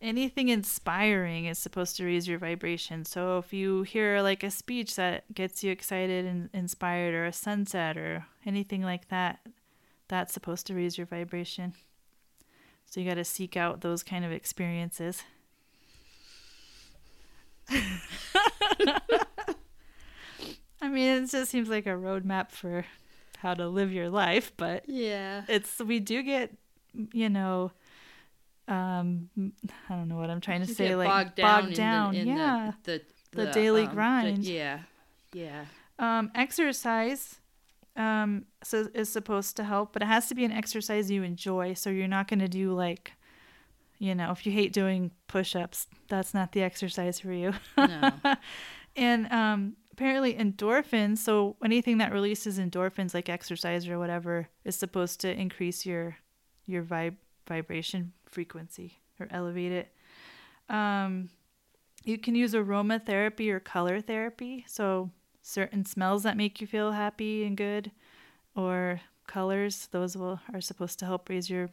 [0.03, 3.07] anything inspiring is supposed to raise your vibration.
[3.07, 7.33] So if you hear like a speech that gets you excited and inspired, or a
[7.33, 9.41] sunset, or anything like that,
[10.09, 11.73] that's supposed to raise your vibration.
[12.85, 15.23] So you got to seek out those kind of experiences.
[20.83, 22.85] I mean, it just seems like a roadmap for
[23.43, 25.43] how to live your life, but Yeah.
[25.49, 26.53] it's we do get,
[27.13, 27.73] you know,
[28.69, 29.29] um,
[29.89, 31.65] I don't know what I'm trying to You say, like bogged down.
[31.65, 32.73] bogged down, in the, in yeah.
[32.85, 34.45] The, The daily um, the- grind.
[34.45, 34.79] yeah.
[35.33, 35.65] Yeah.
[35.99, 37.41] Um, exercise,
[37.97, 41.75] um, so is supposed to help, but it has to be an exercise you enjoy.
[41.75, 43.13] So you're not going to do like,
[43.99, 47.53] you know, if you hate doing push-ups, that's not the exercise for you.
[47.77, 48.13] No.
[48.97, 55.21] and um, apparently endorphins so anything that releases endorphins like exercise or whatever is supposed
[55.21, 56.17] to increase your
[56.67, 57.17] your vib-
[57.47, 59.93] vibration frequency or elevate it.
[60.69, 61.29] Um,
[62.05, 65.11] you can use aromatherapy or color therapy so
[65.43, 67.91] certain smells that make you feel happy and good
[68.57, 71.69] or colors those will are supposed to help raise your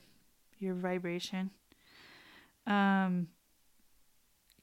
[0.60, 1.52] your vibration.
[2.68, 3.28] Um,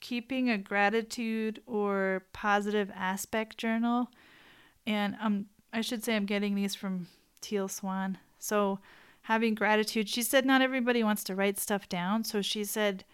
[0.07, 4.09] keeping a gratitude or positive aspect journal.
[4.87, 7.09] And um, I should say I'm getting these from
[7.41, 8.17] Teal Swan.
[8.39, 8.79] So
[9.23, 12.23] having gratitude, she said not everybody wants to write stuff down.
[12.23, 13.05] So she said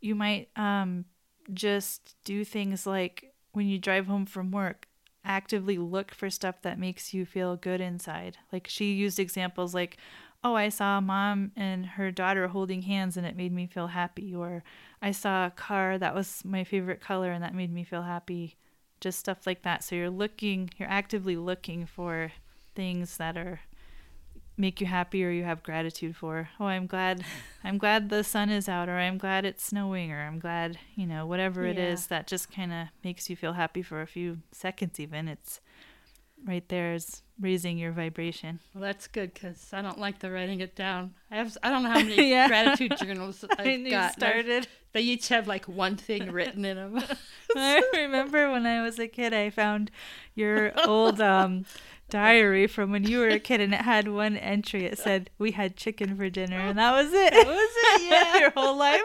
[0.00, 1.04] you might um,
[1.52, 4.88] just do things like when you drive home from work,
[5.26, 8.38] actively look for stuff that makes you feel good inside.
[8.50, 9.98] Like she used examples like,
[10.42, 14.34] oh, I saw mom and her daughter holding hands and it made me feel happy.
[14.34, 14.64] Or
[15.00, 18.56] I saw a car that was my favorite color and that made me feel happy.
[19.00, 19.84] Just stuff like that.
[19.84, 22.32] So you're looking, you're actively looking for
[22.74, 23.60] things that are
[24.56, 26.48] make you happy or you have gratitude for.
[26.58, 27.24] Oh, I'm glad
[27.64, 31.06] I'm glad the sun is out or I'm glad it's snowing or I'm glad, you
[31.06, 31.92] know, whatever it Yeah.
[31.92, 35.28] is that just kind of makes you feel happy for a few seconds even.
[35.28, 35.60] It's
[36.44, 38.60] right there is raising your vibration.
[38.74, 41.14] Well, that's good because I don't like the writing it down.
[41.30, 42.48] I have I don't know how many Yeah.
[42.48, 44.14] gratitude journals I've I knew got.
[44.14, 44.68] and I've- started.
[44.92, 47.02] They each have like one thing written in them.
[47.56, 49.90] I remember when I was a kid, I found
[50.34, 51.66] your old um,
[52.08, 54.86] diary from when you were a kid, and it had one entry.
[54.86, 57.34] It said, "We had chicken for dinner," and that was it.
[57.46, 58.10] was it?
[58.10, 58.38] Yeah.
[58.38, 59.02] your whole life.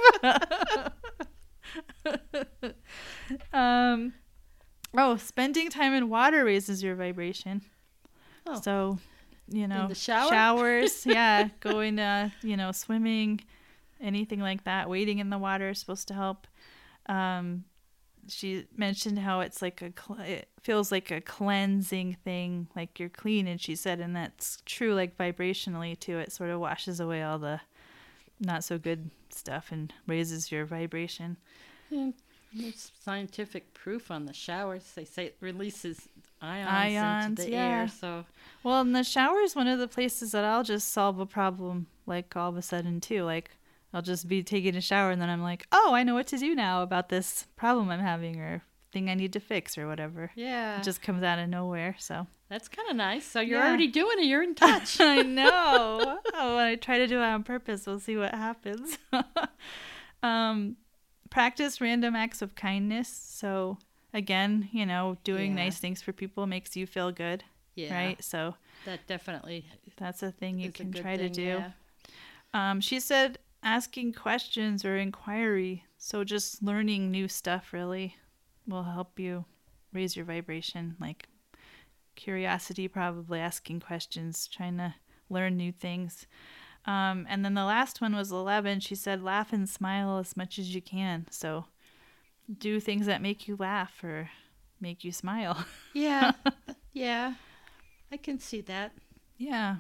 [3.54, 4.14] um,
[4.98, 7.62] oh, spending time in water raises your vibration.
[8.46, 8.62] Oh.
[8.62, 9.00] So,
[9.48, 10.30] you know, the shower?
[10.30, 13.42] showers, yeah, going, uh, you know, swimming,
[14.02, 14.90] anything like that.
[14.90, 16.48] Wading in the water is supposed to help.
[17.08, 17.66] Um,
[18.28, 19.92] she mentioned how it's like a
[20.22, 24.94] it feels like a cleansing thing, like you're clean, and she said, and that's true,
[24.94, 26.18] like vibrationally too.
[26.20, 27.60] It sort of washes away all the
[28.40, 31.38] not so good stuff and raises your vibration.
[31.92, 32.14] And
[32.54, 34.92] there's scientific proof on the showers.
[34.96, 36.08] They say it releases
[36.44, 37.64] ions, Ions, into the yeah.
[37.82, 37.88] air.
[37.88, 38.26] So
[38.64, 41.88] Well, and the shower is one of the places that I'll just solve a problem
[42.06, 43.24] like all of a sudden too.
[43.24, 43.50] Like
[43.94, 46.38] I'll just be taking a shower and then I'm like, oh, I know what to
[46.38, 50.32] do now about this problem I'm having or thing I need to fix or whatever.
[50.36, 51.96] yeah, It just comes out of nowhere.
[51.98, 53.26] So that's kind of nice.
[53.26, 53.68] So you're Yeah.
[53.68, 54.26] already doing it.
[54.26, 55.00] You're in touch.
[55.00, 56.20] I know.
[56.34, 58.98] oh, when I try to do it on purpose, we'll see what happens.
[60.24, 60.76] um,
[61.30, 63.08] practice random acts of kindness.
[63.10, 63.78] So
[64.14, 65.64] again, you know, doing Yeah.
[65.64, 67.44] nice things for people makes you feel good,
[67.76, 68.24] yeah, right?
[68.24, 68.56] So
[68.86, 69.66] That definitely
[69.98, 71.42] that's a thing you can try to do.
[71.42, 71.72] yeah.
[72.54, 75.86] Um, she said asking questions or inquiry.
[75.98, 78.18] So just learning new stuff really
[78.68, 79.46] will help you
[79.94, 80.96] raise your vibration.
[81.00, 81.28] Like
[82.16, 84.96] curiosity, probably asking questions, trying to
[85.30, 86.28] learn new things.
[86.86, 88.82] Um, and then the last one was 11.
[88.82, 91.26] She said laugh and smile as much as you can.
[91.32, 91.66] So
[92.58, 94.30] do things that make you laugh or
[94.80, 95.66] make you smile.
[95.96, 96.32] Yeah,
[96.94, 97.36] yeah,
[98.12, 98.94] I can see that.
[99.38, 99.76] Yeah.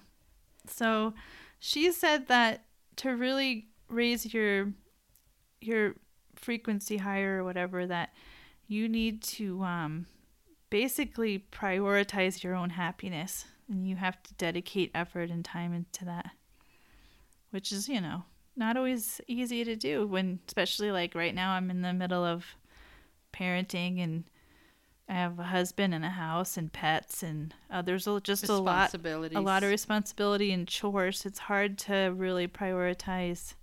[0.67, 1.15] So
[1.59, 2.65] she said that
[2.97, 4.73] to really raise your
[5.59, 5.95] your
[6.35, 8.13] frequency higher or whatever that
[8.67, 10.05] you need to um
[10.69, 16.31] basically prioritize your own happiness and you have to dedicate effort and time into that.
[17.51, 18.23] Which is, you know,
[18.55, 22.45] not always easy to do when especially like right now I'm in the middle of
[23.33, 24.23] parenting and
[25.09, 28.93] I have a husband and a house and pets and uh, there's just a lot
[28.93, 31.25] a lot of responsibility and chores.
[31.25, 33.55] It's hard to really prioritize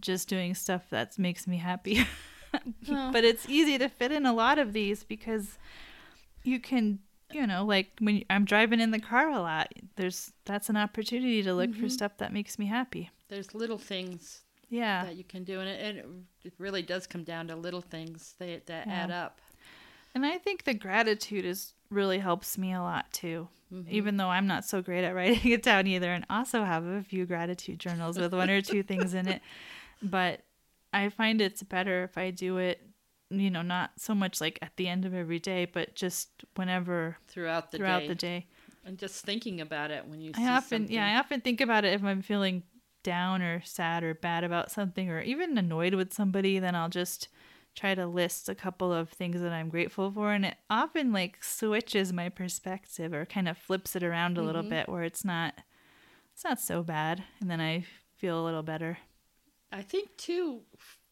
[0.00, 2.06] just doing stuff that makes me happy.
[2.90, 3.12] Oh.
[3.12, 5.58] but it's easy to fit in a lot of these because
[6.44, 6.98] you can,
[7.30, 11.42] you know, like when I'm driving in the car a lot, there's that's an opportunity
[11.42, 13.10] to look for stuff that makes me happy.
[13.28, 15.04] There's little things Yeah.
[15.04, 18.34] that you can do, and it, and it, really does come down to little things
[18.38, 18.92] that that Yeah.
[19.04, 19.40] add up.
[20.14, 23.48] And I think the gratitude is really helps me a lot too.
[23.72, 23.90] Mm-hmm.
[23.92, 27.02] Even though I'm not so great at writing it down either, and also have a
[27.02, 29.42] few gratitude journals with one or two things in it.
[30.02, 30.42] But
[30.92, 32.80] I find it's better if I do it,
[33.30, 37.16] you know, not so much like at the end of every day, but just whenever
[37.26, 38.46] throughout the throughout day, the day.
[38.84, 40.30] and just thinking about it when you.
[40.34, 40.94] I see often, something.
[40.94, 42.62] yeah, I often think about it if I'm feeling
[43.02, 47.28] down or sad or bad about something or even annoyed with somebody, then I'll just
[47.74, 51.42] try to list a couple of things that I'm grateful for and it often like
[51.44, 54.64] switches my perspective or kind of flips it around a little Mm-hmm.
[54.64, 55.54] bit where it's not
[56.34, 57.84] it's not so bad and then I
[58.16, 58.98] feel a little better.
[59.72, 60.62] I think too,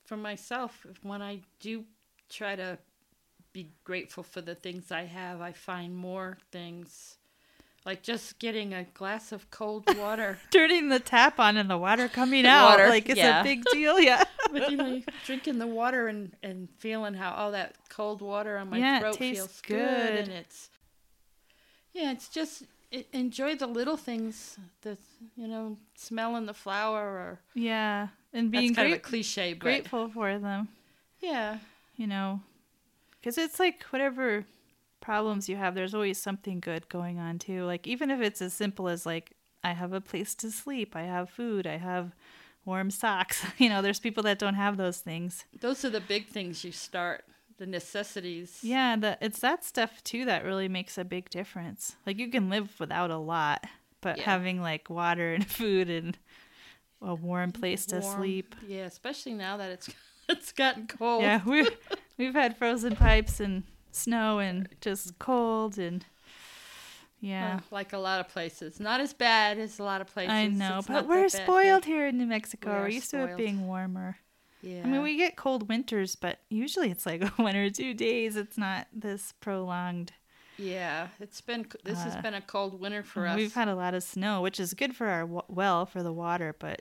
[0.04, 1.84] for myself, when I do
[2.28, 2.78] try to
[3.52, 7.18] be grateful for the things I have, I find more things.
[7.86, 10.38] Like just getting a glass of cold water.
[10.50, 13.40] Turning the tap on and the water coming out Water, like it's yeah.
[13.40, 14.24] a big deal, yeah.
[14.52, 18.70] but you know, drinking the water and, and feeling how all that cold water on
[18.70, 19.76] my Yeah, throat feels good.
[19.78, 20.18] good.
[20.18, 20.68] and it's
[21.94, 24.58] yeah, it's just it, enjoy the little things.
[24.82, 24.98] The
[25.36, 28.08] you know, smelling the flower or yeah.
[28.32, 30.68] And that's being kind great, of a cliche, but grateful for them.
[31.20, 31.58] yeah,
[31.96, 32.40] you know,
[33.20, 34.44] because it's like whatever
[35.06, 37.64] problems you have, there's always something good going on too.
[37.64, 41.02] Like, even if it's as simple as, like, I have a place to sleep, I
[41.02, 42.10] have food, I have
[42.64, 43.44] warm socks.
[43.58, 45.44] You know, there's people that don't have those things.
[45.60, 47.24] those are the big things you start.
[47.58, 48.58] The necessities.
[48.62, 51.94] Yeah, the, it's that stuff too that really makes a big difference.
[52.04, 53.64] Like, you can live without a lot,
[54.00, 54.24] but Yeah.
[54.24, 56.18] having like water and food and
[57.00, 58.56] a warm place to sleep.
[58.66, 59.88] Yeah, especially now that it's
[60.28, 61.22] it's gotten cold.
[61.22, 61.64] Yeah, we
[62.18, 63.62] we've had frozen pipes and
[63.96, 66.04] snow and just cold and
[67.20, 67.60] yeah.
[67.70, 68.78] Like a lot of places.
[68.78, 70.32] Not as bad as a lot of places.
[70.32, 72.70] I know, It's but we're that bad spoiled here in New Mexico.
[72.70, 74.18] We We're are used to it being warmer.
[74.62, 74.82] Yeah.
[74.84, 78.36] I mean, we get cold winters, but usually it's like one or two days.
[78.36, 80.12] It's not this prolonged.
[80.58, 83.36] Yeah, it's been this has Uh, been a cold winter for us.
[83.36, 86.54] We've had a lot of snow, which is good for our well for the water,
[86.58, 86.80] but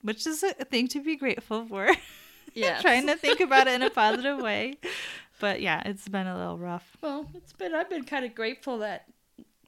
[0.00, 1.88] which is a thing to be grateful for.
[2.54, 2.80] yeah.
[2.80, 4.78] Trying to think about it in a positive way.
[5.42, 6.96] But yeah, it's been a little rough.
[7.02, 9.06] Well, it's been I've been kind of grateful that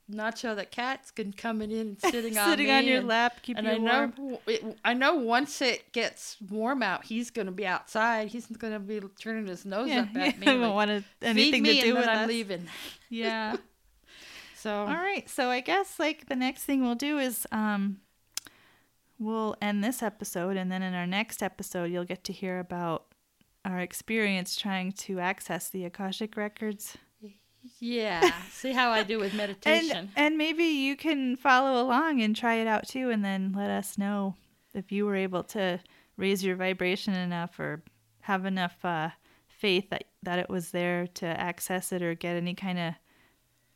[0.09, 3.57] Nacho the cat's been coming in and sitting on Sitting on your and, lap, keep
[3.59, 4.39] and you I know warm.
[4.47, 8.29] it, I know once it gets warm out, he's going to be outside.
[8.29, 10.47] He's going to be turning his nose Yeah, up at me.
[10.47, 12.29] I don't want anything me to do and with I'm us.
[12.29, 12.67] leaving.
[13.11, 13.57] Yeah.
[14.57, 15.29] So All right.
[15.29, 17.99] So I guess like the next thing we'll do is um
[19.19, 23.07] we'll end this episode and then in our next episode you'll get to hear about
[23.65, 26.97] our experience trying to access the Akashic records.
[27.81, 28.31] Yeah.
[28.51, 29.97] See how I do with meditation.
[29.97, 33.71] And and maybe you can follow along and try it out too and then let
[33.71, 34.35] us know
[34.75, 35.81] if you were able to
[36.17, 37.83] raise your vibration enough or
[38.21, 39.11] have enough uh,
[39.49, 42.95] faith that that it was there to access it or get any kind of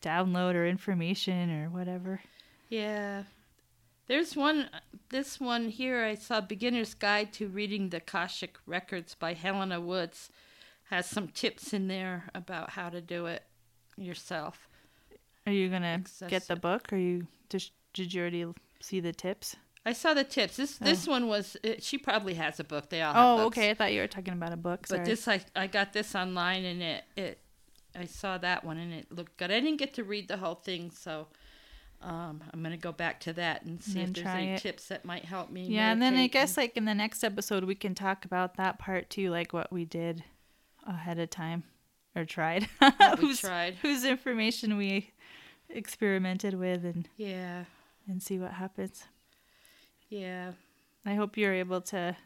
[0.02, 2.20] download or information or whatever.
[2.68, 3.24] Yeah.
[4.08, 4.70] There's one,
[5.10, 10.30] this one here I saw Beginner's Guide to Reading the Akashic Records by Helena Woods.
[10.84, 13.42] Has some tips in there about how to do it
[13.98, 14.66] yourself.
[15.46, 18.46] Are you going to get the book or you just did you already
[18.80, 19.56] see the tips?
[19.84, 20.56] I saw the tips.
[20.56, 20.84] This oh.
[20.84, 21.56] this one was.
[21.62, 22.88] It, she probably has a book.
[22.88, 23.58] They all have Oh, books.
[23.58, 23.70] okay.
[23.70, 24.86] I thought you were talking about a book.
[24.88, 25.04] But Sorry.
[25.04, 27.38] this I I got this online and it it
[27.94, 29.50] I saw that one and it looked good.
[29.50, 31.28] I didn't get to read the whole thing, so
[32.02, 34.60] um, I'm gonna go back to that and see then if there's any it.
[34.60, 35.66] tips that might help me.
[35.66, 38.78] Yeah, and then I guess like in the next episode we can talk about that
[38.78, 40.22] part too, like what we did
[40.86, 41.64] ahead of time
[42.14, 42.68] or tried.
[43.18, 43.74] Whose, tried.
[43.82, 45.12] whose information we
[45.68, 47.64] experimented with and yeah,
[48.06, 49.04] and see what happens.
[50.08, 50.52] yeah,
[51.04, 52.16] I hope you're able to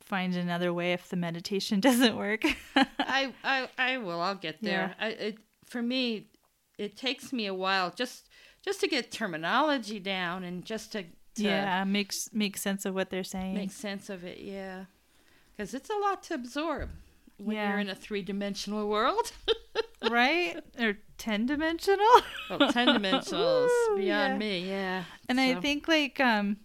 [0.00, 2.42] find another way if the meditation doesn't work.
[2.76, 4.20] I I I will.
[4.20, 4.94] I'll get there.
[4.98, 6.28] I it for me,
[6.78, 8.28] it takes me a while just
[8.66, 13.10] just to get terminology down and just to, to yeah, makes make sense of what
[13.10, 13.54] they're saying.
[13.54, 14.38] make sense of it.
[14.40, 14.84] Yeah,
[15.56, 16.90] because it's a lot to absorb
[17.38, 17.70] when Yeah.
[17.70, 19.32] you're in a three dimensional world.
[20.10, 20.56] right?
[20.78, 22.04] Or 10 dimensional?
[22.50, 24.38] Oh, 10 dimensionals Ooh, beyond yeah.
[24.38, 25.04] me, yeah.
[25.28, 26.58] And I think like um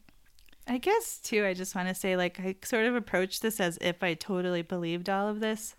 [0.67, 3.77] I guess too I just want to say like I sort of approach this as
[3.81, 5.75] if I totally believed all of this.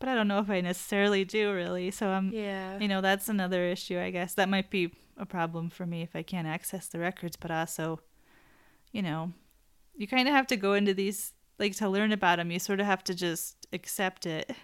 [0.00, 1.90] But I don't know if I necessarily do really.
[1.90, 2.78] So I'm Yeah.
[2.78, 4.34] you know, that's another issue, I guess.
[4.34, 8.00] That might be a problem for me if I can't access the records, but also
[8.92, 9.32] you know,
[9.96, 12.80] you kind of have to go into these like to learn about them, you sort
[12.80, 14.54] of have to just accept it.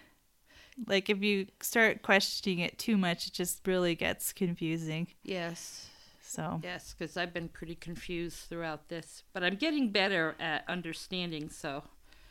[0.87, 5.07] Like if you start questioning it too much, it just really gets confusing.
[5.23, 5.89] Yes.
[6.21, 9.23] So, Yes, because I've been pretty confused throughout this.
[9.33, 11.83] But I'm getting better at understanding, so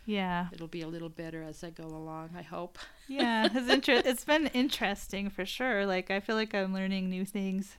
[0.06, 0.46] yeah.
[0.52, 2.78] it'll be a little better as I go along, I hope.
[3.08, 5.84] Yeah, it's inter- it's been interesting for sure.
[5.84, 7.76] Like I feel like I'm learning new things.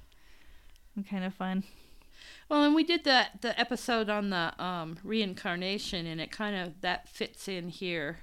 [1.09, 1.63] Kind of fun.
[2.49, 6.81] Well, and we did that the episode on the um, reincarnation, and it kind of
[6.81, 8.19] that fits in here.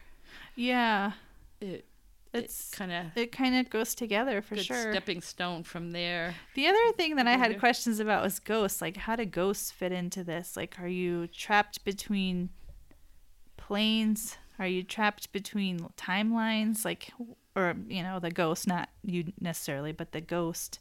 [0.54, 1.12] Yeah,
[1.60, 1.86] It
[2.34, 4.92] it's kind of it kind of goes together for sure.
[4.92, 6.34] stepping stone from there.
[6.54, 8.82] The other thing that I had questions about was ghosts.
[8.82, 10.56] Like, how do ghosts fit into this?
[10.56, 12.50] Like, are you trapped between
[13.56, 14.36] planes?
[14.58, 16.84] Are you trapped between timelines?
[16.84, 17.12] Like,
[17.56, 20.80] or, you know, the ghost, not you necessarily, but the ghost.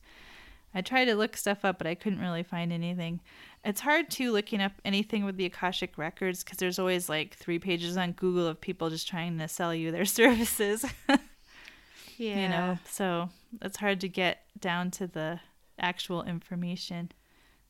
[0.77, 3.19] I tried to look stuff up, but I couldn't really find anything.
[3.65, 7.57] It's hard too looking up anything with the Akashic records because there's always like three
[7.57, 10.85] pages on Google of people just trying to sell you their services.
[12.17, 12.41] Yeah.
[12.41, 13.29] you know so
[13.61, 15.39] it's hard to get down to the
[15.79, 17.11] actual information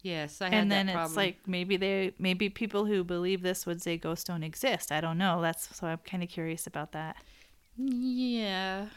[0.03, 3.81] Yes, I had and then it's like maybe they maybe people who believe this would
[3.81, 7.17] say ghosts don't exist i don't know that's so i'm kind of curious about that
[7.77, 8.87] yeah.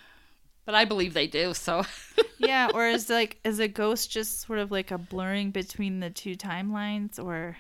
[0.71, 1.83] But I believe they do, so.
[2.39, 6.11] yeah or is like is a ghost just sort of like a blurring between the
[6.11, 7.57] two timelines or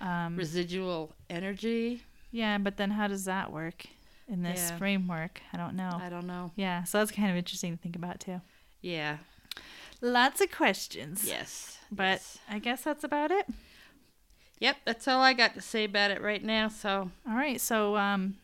[0.00, 2.02] um Residual energy.
[2.30, 3.84] yeah but then how does that work
[4.26, 4.78] in this Yeah.
[4.78, 6.50] framework i don't know I don't know.
[6.56, 8.40] yeah so that's kind of interesting to think about too
[8.80, 9.18] Yeah.
[10.00, 11.78] lots of questions Yes.
[11.92, 12.38] but yes.
[12.48, 13.46] i guess that's about it
[14.60, 16.66] Yep, that's all I got to say about it right now.
[16.66, 18.38] So, All right, so um,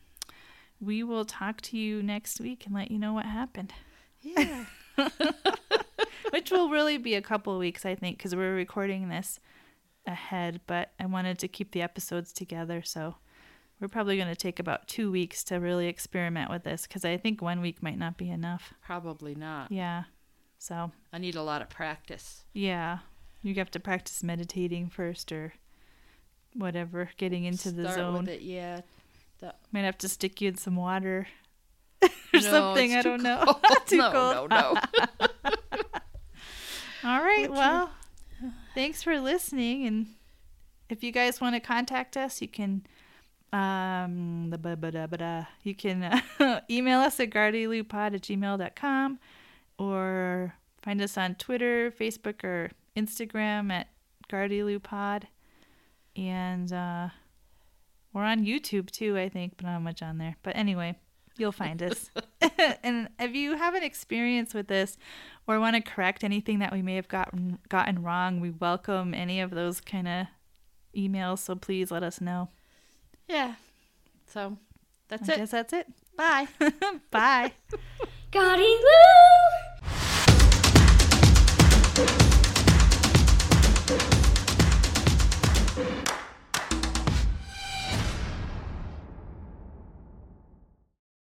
[0.81, 3.73] we will talk to you next week and let you know what happened,
[4.25, 4.65] yeah.
[6.31, 9.39] which will really be a couple of weeks, I think, because we're recording this
[10.07, 10.61] ahead.
[10.67, 13.17] But I wanted to keep the episodes together, so
[13.81, 17.17] we're probably going to take about two weeks to really experiment with this, because I
[17.17, 18.75] think one week might not be enough.
[18.85, 19.71] Probably not.
[19.71, 20.05] Yeah,
[20.59, 22.45] so I need a lot of practice.
[22.53, 22.99] yeah,
[23.43, 25.53] you have to practice meditating first, or
[26.55, 28.21] whatever, getting into the zone.
[28.21, 28.81] with it, yeah.
[29.73, 31.27] Might have to stick you in some water.
[32.35, 32.95] or No, something.
[32.95, 33.45] I don't know.
[33.87, 34.51] Too no, cold.
[34.51, 34.81] no, no.
[37.05, 37.51] All right.
[37.51, 37.91] Well,
[38.75, 39.87] thanks for listening.
[39.87, 40.07] And
[40.89, 42.87] if you guys want to contact us, you can
[43.53, 45.45] um the ba- ba- da- ba- da.
[45.63, 46.03] you can
[46.41, 49.19] uh, email us at gardyloopod at gmail.com
[49.79, 53.89] or find us on Twitter, Facebook, or Instagram at
[54.29, 55.25] gardyloopod.
[56.17, 57.09] And uh,
[58.13, 60.37] we're on YouTube too, I think, but not much on there.
[60.43, 60.97] But anyway,
[61.37, 62.11] you'll find us.
[62.83, 64.97] and if you have an experience with this
[65.47, 69.41] or want to correct anything that we may have gotten gotten wrong, we welcome any
[69.41, 70.27] of those kind of
[70.97, 71.39] emails.
[71.39, 72.49] So please let us know.
[73.29, 73.55] Yeah.
[74.27, 74.59] So,
[75.09, 75.37] that's I it.
[75.37, 75.87] guess that's it.
[76.17, 76.49] Bye.
[77.11, 77.53] Bye.
[78.33, 79.74] Gardyloo!